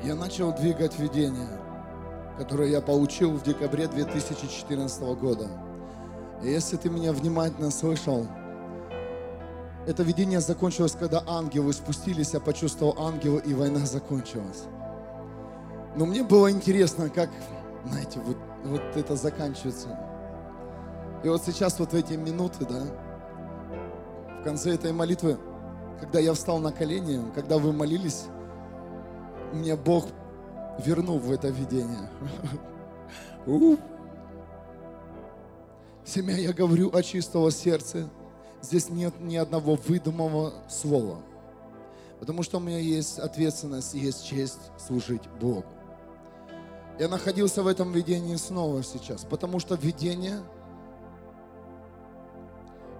Я 0.04 0.14
начал 0.14 0.52
двигать 0.52 0.96
видение, 0.98 1.48
которое 2.38 2.68
я 2.68 2.80
получил 2.80 3.32
в 3.32 3.42
декабре 3.42 3.86
2014 3.86 5.02
года. 5.20 5.48
И 6.42 6.48
если 6.48 6.76
ты 6.76 6.90
меня 6.90 7.12
внимательно 7.12 7.70
слышал, 7.70 8.26
это 9.86 10.02
видение 10.02 10.40
закончилось, 10.40 10.96
когда 10.98 11.22
ангелы 11.26 11.72
спустились, 11.72 12.32
я 12.32 12.40
почувствовал 12.40 12.96
ангела, 12.98 13.38
и 13.38 13.54
война 13.54 13.86
закончилась. 13.86 14.64
Но 15.96 16.06
мне 16.06 16.22
было 16.22 16.50
интересно, 16.50 17.08
как, 17.08 17.30
знаете, 17.86 18.18
вот, 18.20 18.36
вот 18.64 18.82
это 18.96 19.14
заканчивается. 19.14 19.88
И 21.22 21.28
вот 21.28 21.42
сейчас 21.44 21.78
вот 21.78 21.92
в 21.92 21.94
эти 21.94 22.14
минуты, 22.14 22.66
да, 22.66 22.82
в 24.40 24.44
конце 24.44 24.74
этой 24.74 24.92
молитвы, 24.92 25.38
когда 26.00 26.18
я 26.18 26.34
встал 26.34 26.58
на 26.58 26.72
колени, 26.72 27.20
когда 27.34 27.58
вы 27.58 27.72
молились, 27.72 28.24
мне 29.52 29.76
Бог 29.76 30.06
вернул 30.78 31.18
в 31.18 31.30
это 31.30 31.48
видение. 31.48 32.08
Семья, 36.04 36.36
я 36.36 36.52
говорю 36.52 36.94
о 36.94 37.02
чистого 37.02 37.50
сердца. 37.50 38.08
Здесь 38.62 38.88
нет 38.88 39.14
ни 39.20 39.36
одного 39.36 39.76
выдуманного 39.76 40.52
слова. 40.68 41.18
Потому 42.20 42.42
что 42.42 42.58
у 42.58 42.60
меня 42.60 42.78
есть 42.78 43.18
ответственность, 43.18 43.94
есть 43.94 44.26
честь 44.26 44.70
служить 44.78 45.22
Богу. 45.40 45.64
Я 46.98 47.08
находился 47.08 47.62
в 47.62 47.66
этом 47.66 47.92
видении 47.92 48.36
снова 48.36 48.82
сейчас, 48.84 49.24
потому 49.24 49.58
что 49.58 49.74
видение– 49.74 50.40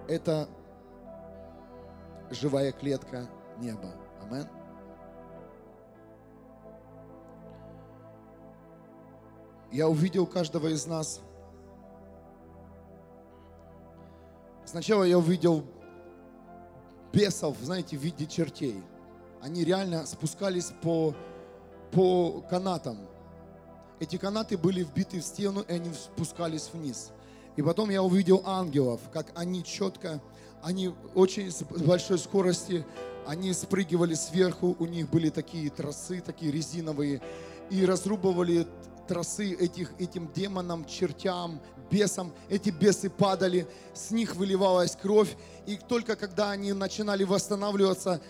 это 0.07 0.47
живая 2.29 2.71
клетка 2.71 3.27
неба. 3.57 3.93
Амен. 4.21 4.47
Я 9.75 9.89
увидел 9.89 10.25
каждого 10.25 10.67
из 10.67 10.85
нас. 10.85 11.19
Сначала 14.63 15.03
я 15.03 15.17
увидел 15.17 15.65
бесов, 17.11 17.57
знаете, 17.61 17.97
в 17.97 17.99
виде 17.99 18.25
чертей. 18.25 18.81
Они 19.41 19.65
реально 19.65 20.05
спускались 20.05 20.71
по, 20.81 21.13
по 21.91 22.41
канатам. 22.49 22.99
Эти 23.99 24.15
канаты 24.15 24.57
были 24.57 24.81
вбиты 24.81 25.19
в 25.19 25.25
стену, 25.25 25.59
и 25.67 25.73
они 25.73 25.91
спускались 25.93 26.69
вниз. 26.71 27.11
И 27.57 27.61
потом 27.61 27.89
я 27.89 28.01
увидел 28.01 28.43
ангелов, 28.45 29.01
как 29.11 29.27
они 29.35 29.61
четко, 29.61 30.21
они 30.63 30.93
очень 31.15 31.51
с 31.51 31.63
большой 31.63 32.17
скорости, 32.17 32.85
они 33.27 33.51
спрыгивали 33.51 34.13
сверху, 34.13 34.73
у 34.79 34.85
них 34.85 35.09
были 35.09 35.29
такие 35.29 35.69
тросы, 35.69 36.21
такие 36.21 36.49
резиновые, 36.49 37.21
и 37.69 37.85
разрубывали 37.85 38.67
тросы 39.07 39.53
этих, 39.53 39.91
этим 39.99 40.31
демонам, 40.33 40.85
чертям, 40.85 41.61
бесам. 41.89 42.33
Эти 42.49 42.69
бесы 42.69 43.09
падали, 43.09 43.67
с 43.93 44.11
них 44.11 44.35
выливалась 44.35 44.95
кровь, 44.95 45.35
и 45.65 45.77
только 45.77 46.15
когда 46.15 46.51
они 46.51 46.73
начинали 46.73 47.23
восстанавливаться, 47.23 48.21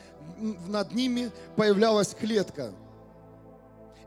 над 0.67 0.93
ними 0.93 1.31
появлялась 1.55 2.13
клетка. 2.13 2.73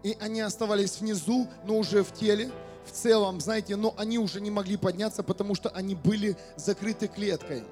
И 0.02 0.16
они 0.20 0.40
оставались 0.40 1.00
внизу, 1.00 1.48
но 1.64 1.76
уже 1.76 2.04
в 2.04 2.12
теле, 2.12 2.50
в 2.86 2.92
целом, 2.92 3.40
знаете, 3.40 3.76
но 3.76 3.94
они 3.98 4.18
уже 4.18 4.40
не 4.40 4.50
могли 4.50 4.76
подняться, 4.76 5.22
потому 5.22 5.54
что 5.54 5.68
они 5.70 5.94
были 5.94 6.36
закрыты 6.56 7.08
клеткой. 7.08 7.64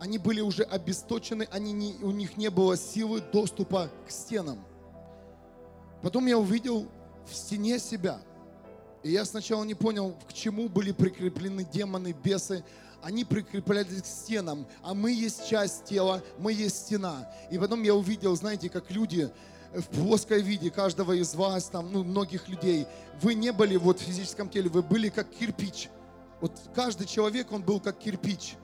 Они 0.00 0.18
были 0.18 0.40
уже 0.40 0.62
обесточены, 0.64 1.48
они 1.50 1.72
не, 1.72 1.94
у 2.02 2.10
них 2.10 2.36
не 2.36 2.50
было 2.50 2.76
силы 2.76 3.22
доступа 3.32 3.90
к 4.06 4.10
стенам. 4.10 4.64
Потом 6.02 6.26
я 6.26 6.38
увидел 6.38 6.86
в 7.26 7.34
стене 7.34 7.78
себя. 7.78 8.20
И 9.02 9.10
я 9.10 9.24
сначала 9.24 9.64
не 9.64 9.74
понял, 9.74 10.16
к 10.28 10.32
чему 10.32 10.68
были 10.68 10.92
прикреплены 10.92 11.64
демоны, 11.64 12.12
бесы. 12.12 12.64
Они 13.02 13.24
прикреплялись 13.24 14.00
к 14.00 14.06
стенам, 14.06 14.66
а 14.82 14.94
мы 14.94 15.12
есть 15.12 15.46
часть 15.46 15.84
тела, 15.84 16.22
мы 16.38 16.54
есть 16.54 16.86
стена. 16.86 17.30
И 17.50 17.58
потом 17.58 17.82
я 17.82 17.94
увидел, 17.94 18.34
знаете, 18.34 18.70
как 18.70 18.90
люди 18.90 19.30
в 19.74 19.84
плоское 19.88 20.38
виде 20.38 20.70
каждого 20.70 21.12
из 21.12 21.34
вас, 21.34 21.68
там, 21.68 21.92
ну, 21.92 22.02
многих 22.02 22.48
людей. 22.48 22.86
Вы 23.20 23.34
не 23.34 23.52
были 23.52 23.76
вот 23.76 24.00
в 24.00 24.02
физическом 24.02 24.48
теле, 24.48 24.70
вы 24.70 24.82
были 24.82 25.10
как 25.10 25.28
кирпич. 25.28 25.90
Вот 26.40 26.52
каждый 26.74 27.06
человек, 27.06 27.52
он 27.52 27.62
был 27.62 27.80
как 27.80 27.98
кирпич. 27.98 28.54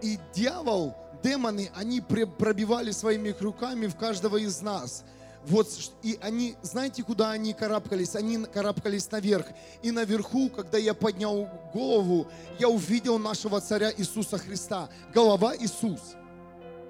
И 0.00 0.18
дьявол, 0.34 0.94
демоны, 1.22 1.70
они 1.74 2.00
пробивали 2.00 2.92
своими 2.92 3.34
руками 3.38 3.86
в 3.86 3.96
каждого 3.96 4.36
из 4.36 4.60
нас. 4.60 5.04
Вот, 5.46 5.68
и 6.02 6.18
они, 6.22 6.56
знаете, 6.62 7.02
куда 7.02 7.30
они 7.30 7.52
карабкались? 7.52 8.16
Они 8.16 8.38
карабкались 8.44 9.10
наверх. 9.10 9.46
И 9.82 9.90
наверху, 9.90 10.48
когда 10.48 10.78
я 10.78 10.94
поднял 10.94 11.48
голову, 11.72 12.26
я 12.58 12.68
увидел 12.68 13.18
нашего 13.18 13.60
царя 13.60 13.92
Иисуса 13.94 14.38
Христа. 14.38 14.88
Голова 15.12 15.54
Иисус. 15.56 16.00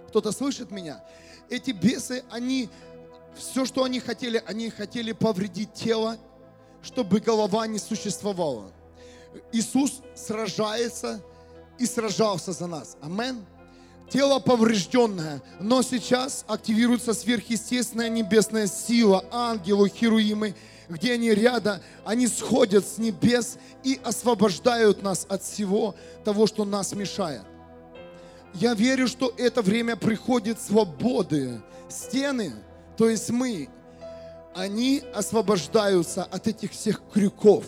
Кто-то 0.08 0.30
слышит 0.30 0.70
меня? 0.70 1.04
Эти 1.50 1.72
бесы, 1.72 2.22
они, 2.30 2.70
все, 3.34 3.64
что 3.64 3.82
они 3.82 3.98
хотели, 3.98 4.42
они 4.46 4.70
хотели 4.70 5.10
повредить 5.10 5.72
тело, 5.72 6.16
чтобы 6.80 7.18
голова 7.18 7.66
не 7.66 7.80
существовала. 7.80 8.70
Иисус 9.50 10.00
сражается 10.14 11.20
и 11.76 11.86
сражался 11.86 12.52
за 12.52 12.68
нас. 12.68 12.96
Амен. 13.00 13.44
Тело 14.10 14.38
поврежденное, 14.38 15.42
но 15.60 15.82
сейчас 15.82 16.44
активируется 16.46 17.14
сверхъестественная 17.14 18.08
небесная 18.08 18.66
сила, 18.66 19.24
ангелы, 19.32 19.88
херуимы, 19.88 20.54
где 20.88 21.14
они 21.14 21.30
рядом, 21.32 21.80
они 22.04 22.26
сходят 22.26 22.86
с 22.86 22.98
небес 22.98 23.56
и 23.82 23.98
освобождают 24.04 25.02
нас 25.02 25.26
от 25.28 25.42
всего 25.42 25.94
того, 26.24 26.46
что 26.46 26.64
нас 26.64 26.92
мешает. 26.92 27.42
Я 28.54 28.74
верю, 28.74 29.08
что 29.08 29.32
это 29.36 29.62
время 29.62 29.96
приходит 29.96 30.60
свободы. 30.60 31.60
Стены, 31.88 32.52
то 32.96 33.08
есть 33.08 33.30
мы, 33.30 33.68
они 34.54 35.02
освобождаются 35.14 36.22
от 36.24 36.46
этих 36.46 36.70
всех 36.72 37.02
крюков. 37.12 37.64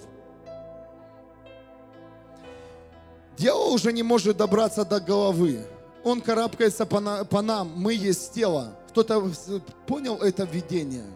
Дьявол 3.37 3.75
уже 3.75 3.93
не 3.93 4.03
может 4.03 4.37
добраться 4.37 4.85
до 4.85 5.01
головы. 5.01 5.67
Он 6.07 6.21
карабкается 6.21 6.87
по, 6.87 7.01
на- 7.01 7.25
по 7.25 7.43
нам. 7.43 7.73
Мы 7.75 7.93
есть 7.95 8.33
тело. 8.33 8.77
Кто-то 8.91 9.29
понял 9.89 10.19
это 10.19 10.45
видение? 10.45 11.11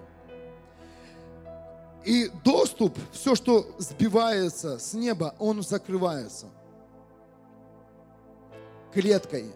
И 2.05 2.29
доступ, 2.43 2.99
все, 3.13 3.37
что 3.37 3.65
сбивается 3.79 4.81
с 4.81 4.93
неба, 4.93 5.37
он 5.39 5.63
закрывается 5.63 6.47
клеткой. 8.93 9.53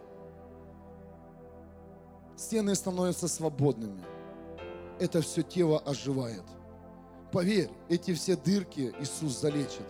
Стены 2.36 2.72
становятся 2.76 3.26
свободными. 3.26 4.04
Это 5.00 5.20
все 5.20 5.42
тело 5.42 5.80
оживает. 5.80 6.44
Поверь, 7.32 7.70
эти 7.88 8.14
все 8.14 8.36
дырки 8.36 8.94
Иисус 9.00 9.40
залечит. 9.40 9.82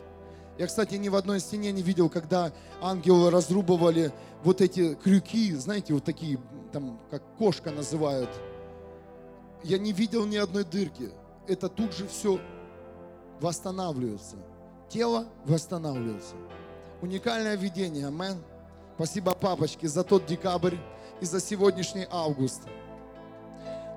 Я, 0.57 0.67
кстати, 0.67 0.95
ни 0.95 1.09
в 1.09 1.17
одной 1.17 1.41
стене 1.41 1.73
не 1.73 1.83
видел, 1.83 2.09
когда 2.09 2.53
ангелы 2.81 3.31
разрубывали 3.31 4.13
вот 4.45 4.61
эти 4.61 4.95
крюки, 4.95 5.53
знаете, 5.55 5.95
вот 5.95 6.05
такие, 6.05 6.39
там, 6.73 7.01
как 7.11 7.23
кошка 7.39 7.71
называют. 7.71 8.31
Я 9.65 9.79
не 9.79 9.93
видел 9.93 10.27
ни 10.27 10.37
одной 10.37 10.65
дырки. 10.65 11.11
Это 11.49 11.69
тут 11.69 11.93
же 11.93 12.07
все 12.07 12.39
восстанавливается. 13.41 14.37
Тело 14.89 15.27
восстанавливается. 15.45 16.37
Уникальное 17.01 17.57
видение, 17.57 18.07
амен. 18.07 18.37
Спасибо, 18.95 19.33
папочке, 19.33 19.89
за 19.89 20.05
тот 20.05 20.25
декабрь 20.27 20.77
и 21.21 21.25
за 21.25 21.41
сегодняшний 21.41 22.07
август. 22.11 22.63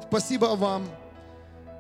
Спасибо 0.08 0.55
вам 0.55 0.86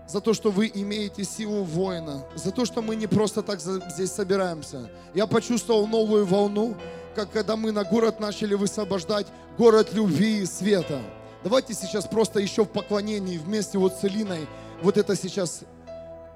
за 0.07 0.21
то, 0.21 0.33
что 0.33 0.51
вы 0.51 0.71
имеете 0.73 1.23
силу 1.23 1.63
воина, 1.63 2.23
за 2.35 2.51
то, 2.51 2.65
что 2.65 2.81
мы 2.81 2.95
не 2.95 3.07
просто 3.07 3.41
так 3.43 3.59
здесь 3.59 4.11
собираемся. 4.11 4.89
Я 5.13 5.27
почувствовал 5.27 5.85
новую 5.85 6.25
волну, 6.25 6.75
как 7.13 7.31
когда 7.31 7.55
мы 7.55 7.71
на 7.71 7.83
город 7.83 8.19
начали 8.19 8.53
высвобождать 8.53 9.27
город 9.57 9.93
любви 9.93 10.39
и 10.39 10.45
света. 10.45 10.99
Давайте 11.43 11.73
сейчас 11.73 12.05
просто 12.05 12.39
еще 12.39 12.63
в 12.63 12.69
поклонении 12.69 13.37
вместе 13.37 13.77
вот 13.77 13.93
с 13.93 14.05
Элиной 14.05 14.47
вот 14.81 14.97
это 14.97 15.15
сейчас 15.15 15.61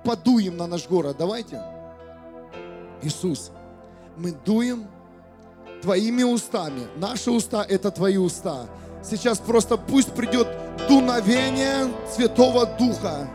подуем 0.04 0.58
на 0.58 0.68
наш 0.68 0.88
город. 0.88 1.16
Давайте. 1.18 1.62
Иисус, 3.02 3.52
мы 4.18 4.32
дуем 4.32 4.88
твоими 5.82 6.24
устами. 6.24 6.88
Наши 6.98 7.32
уста– 7.32 7.66
это 7.70 7.90
твои 7.92 8.18
уста. 8.18 8.68
Сейчас 9.04 9.40
просто 9.40 9.78
пусть 9.78 10.14
придет 10.14 10.48
дуновение 10.88 11.92
Святого 12.16 12.66
Духа. 12.66 13.28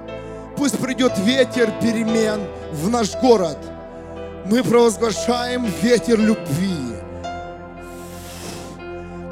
Пусть 0.57 0.79
придет 0.79 1.19
ветер 1.19 1.71
перемен 1.83 2.41
в 2.73 2.89
наш 2.89 3.15
город. 3.17 3.59
Мы 4.47 4.63
провозглашаем 4.63 5.67
ветер 5.83 6.19
любви. 6.19 6.97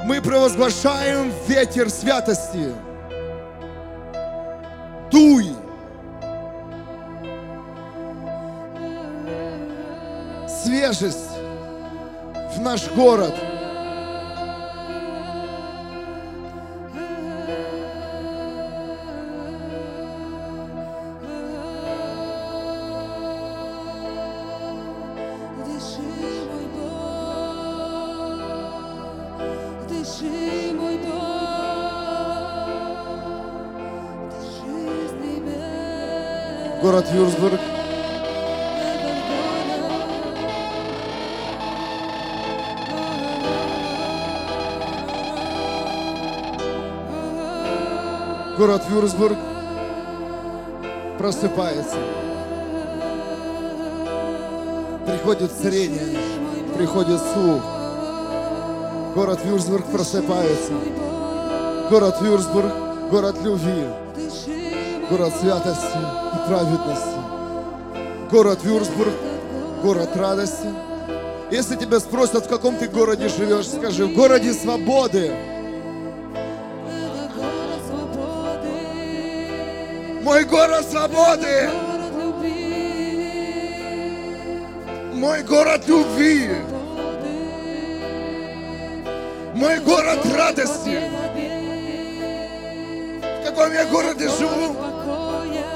Мы 0.05 0.21
провозглашаем 0.21 1.31
ветер 1.47 1.89
святости. 1.89 2.73
Дуй. 5.11 5.47
Свежесть 10.63 11.31
в 12.55 12.61
наш 12.61 12.87
город. 12.91 13.33
Город 36.95 37.11
Вюрсбург. 37.11 37.59
Этот 48.39 48.57
город. 48.57 48.83
Вюрсбург 48.89 49.37
просыпается. 51.19 51.97
Приходит 55.05 55.51
зрение, 55.51 56.17
приходит 56.77 57.19
слух. 57.33 57.61
Город 59.15 59.39
Вюрсбург 59.43 59.85
просыпается. 59.91 60.71
Город 61.89 62.21
Вюрсбург, 62.21 62.71
город 63.11 63.35
любви, 63.43 63.83
город 65.09 65.33
святости 65.41 66.24
праведности. 66.47 68.29
Город 68.31 68.59
Вюрсбург, 68.63 69.13
город 69.81 70.09
радости. 70.15 70.67
Если 71.51 71.75
тебя 71.75 71.99
спросят, 71.99 72.45
в 72.45 72.49
каком 72.49 72.75
ты 72.75 72.87
городе 72.87 73.29
живешь, 73.29 73.67
скажи, 73.67 74.05
в 74.05 74.13
городе 74.13 74.53
свободы. 74.53 75.31
Мой 80.23 80.43
город 80.45 80.85
свободы, 80.89 81.69
мой 85.13 85.43
город 85.43 85.83
любви, 85.87 86.49
мой 89.53 89.79
город 89.81 90.25
радости. 90.35 90.99
В 93.21 93.45
каком 93.45 93.71
я 93.71 93.85
городе 93.85 94.27
живу? 94.29 94.94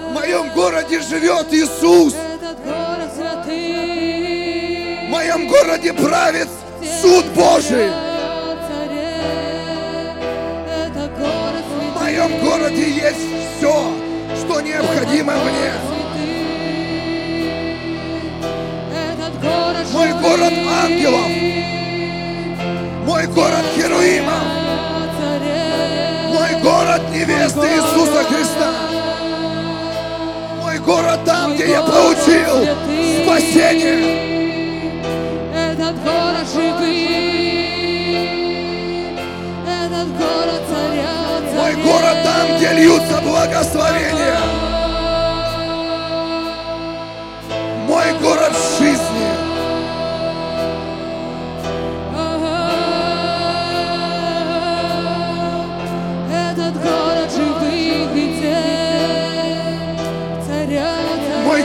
В 0.10 0.12
моем 0.12 0.50
городе 0.56 1.00
живет 1.02 1.54
Иисус. 1.54 2.16
В 5.06 5.10
моем 5.10 5.48
городе 5.48 5.94
правит 5.94 6.48
суд 7.00 7.26
Божий. 7.36 7.92
В 11.94 12.02
моем 12.02 12.44
городе 12.44 12.90
есть 12.90 13.20
все, 13.58 13.94
что 14.36 14.62
необходимо 14.62 15.34
мне. 15.44 15.74
Мой 19.94 20.12
город 20.14 20.54
ангелов. 20.84 21.30
Мой 23.06 23.28
город 23.28 23.66
Херуимов. 23.76 24.44
Мой 26.34 26.62
город 26.64 27.02
невесты 27.14 27.68
Иисуса 27.68 28.24
Христа. 28.24 28.74
Город 30.90 31.20
там, 31.24 31.54
где 31.54 31.70
я 31.70 31.84
получил 31.84 32.66
спасение. 33.24 34.00
Этот 35.54 35.96
город 36.04 36.48
живый. 36.52 37.06
Этот 39.68 40.08
город 40.18 40.62
царя. 40.68 41.62
Мой 41.62 41.76
город 41.76 42.18
там, 42.24 42.58
где 42.58 42.74
льются 42.74 43.22
благословения. 43.22 44.59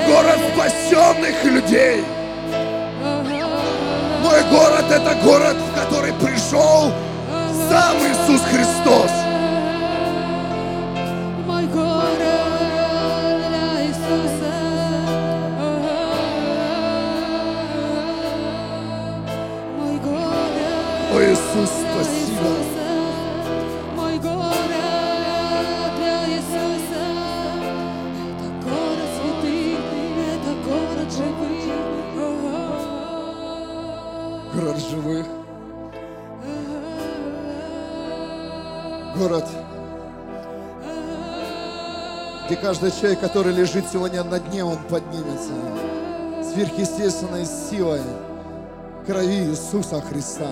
Город 0.07 0.39
спасенных 0.55 1.45
людей. 1.45 2.05
Мой 4.23 4.43
город 4.51 4.85
это 4.91 5.15
город, 5.23 5.57
в 5.57 5.81
который 5.81 6.13
пришел 6.15 6.93
сам 7.69 7.97
Иисус 7.99 8.41
Христос. 8.51 9.24
Каждый 42.65 42.93
человек, 42.93 43.21
который 43.21 43.53
лежит 43.53 43.85
сегодня 43.93 44.25
на 44.25 44.41
дне, 44.41 44.65
он 44.65 44.79
поднимется 44.89 45.53
сверхъестественной 46.43 47.45
силой 47.45 48.01
крови 49.07 49.51
Иисуса 49.51 50.01
Христа. 50.01 50.49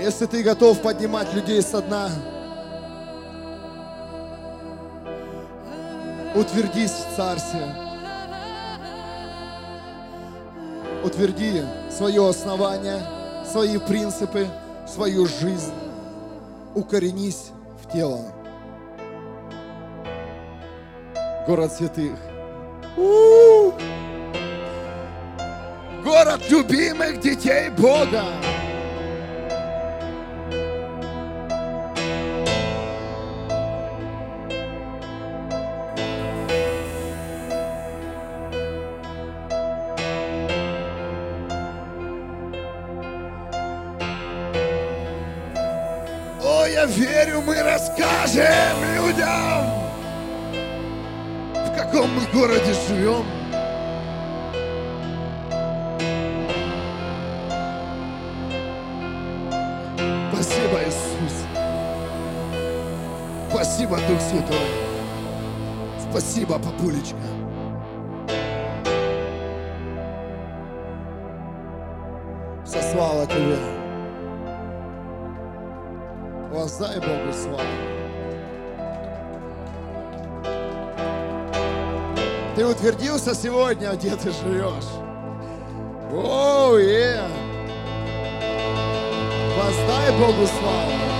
Если 0.00 0.24
ты 0.24 0.42
готов 0.42 0.80
поднимать 0.80 1.30
людей 1.34 1.60
со 1.60 1.82
дна, 1.82 2.08
утвердись 6.34 6.92
в 6.92 7.16
Царстве. 7.16 7.66
Утверди 11.04 11.62
свое 11.90 12.26
основание, 12.26 13.02
свои 13.52 13.76
принципы, 13.76 14.48
свою 14.88 15.26
жизнь. 15.26 15.74
Укоренись 16.74 17.50
в 17.82 17.92
тело. 17.92 18.22
Город 21.46 21.72
святых. 21.72 22.18
У! 22.96 23.72
Город 26.02 26.40
любимых 26.48 27.20
детей 27.20 27.68
Бога. 27.68 28.24
Спасибо, 66.34 66.58
папулечка. 66.58 67.16
Вся 72.66 72.82
слава 72.92 73.24
Тебе. 73.26 73.56
Воздай 76.50 76.98
Богу 76.98 77.32
славу. 77.32 77.60
Ты 82.56 82.66
утвердился 82.66 83.32
сегодня, 83.36 83.92
где 83.92 84.16
ты 84.16 84.32
живешь. 84.32 84.90
Оу, 86.12 86.78
е! 86.78 87.22
Воздай 89.56 90.10
Богу 90.18 90.46
славу. 90.48 91.13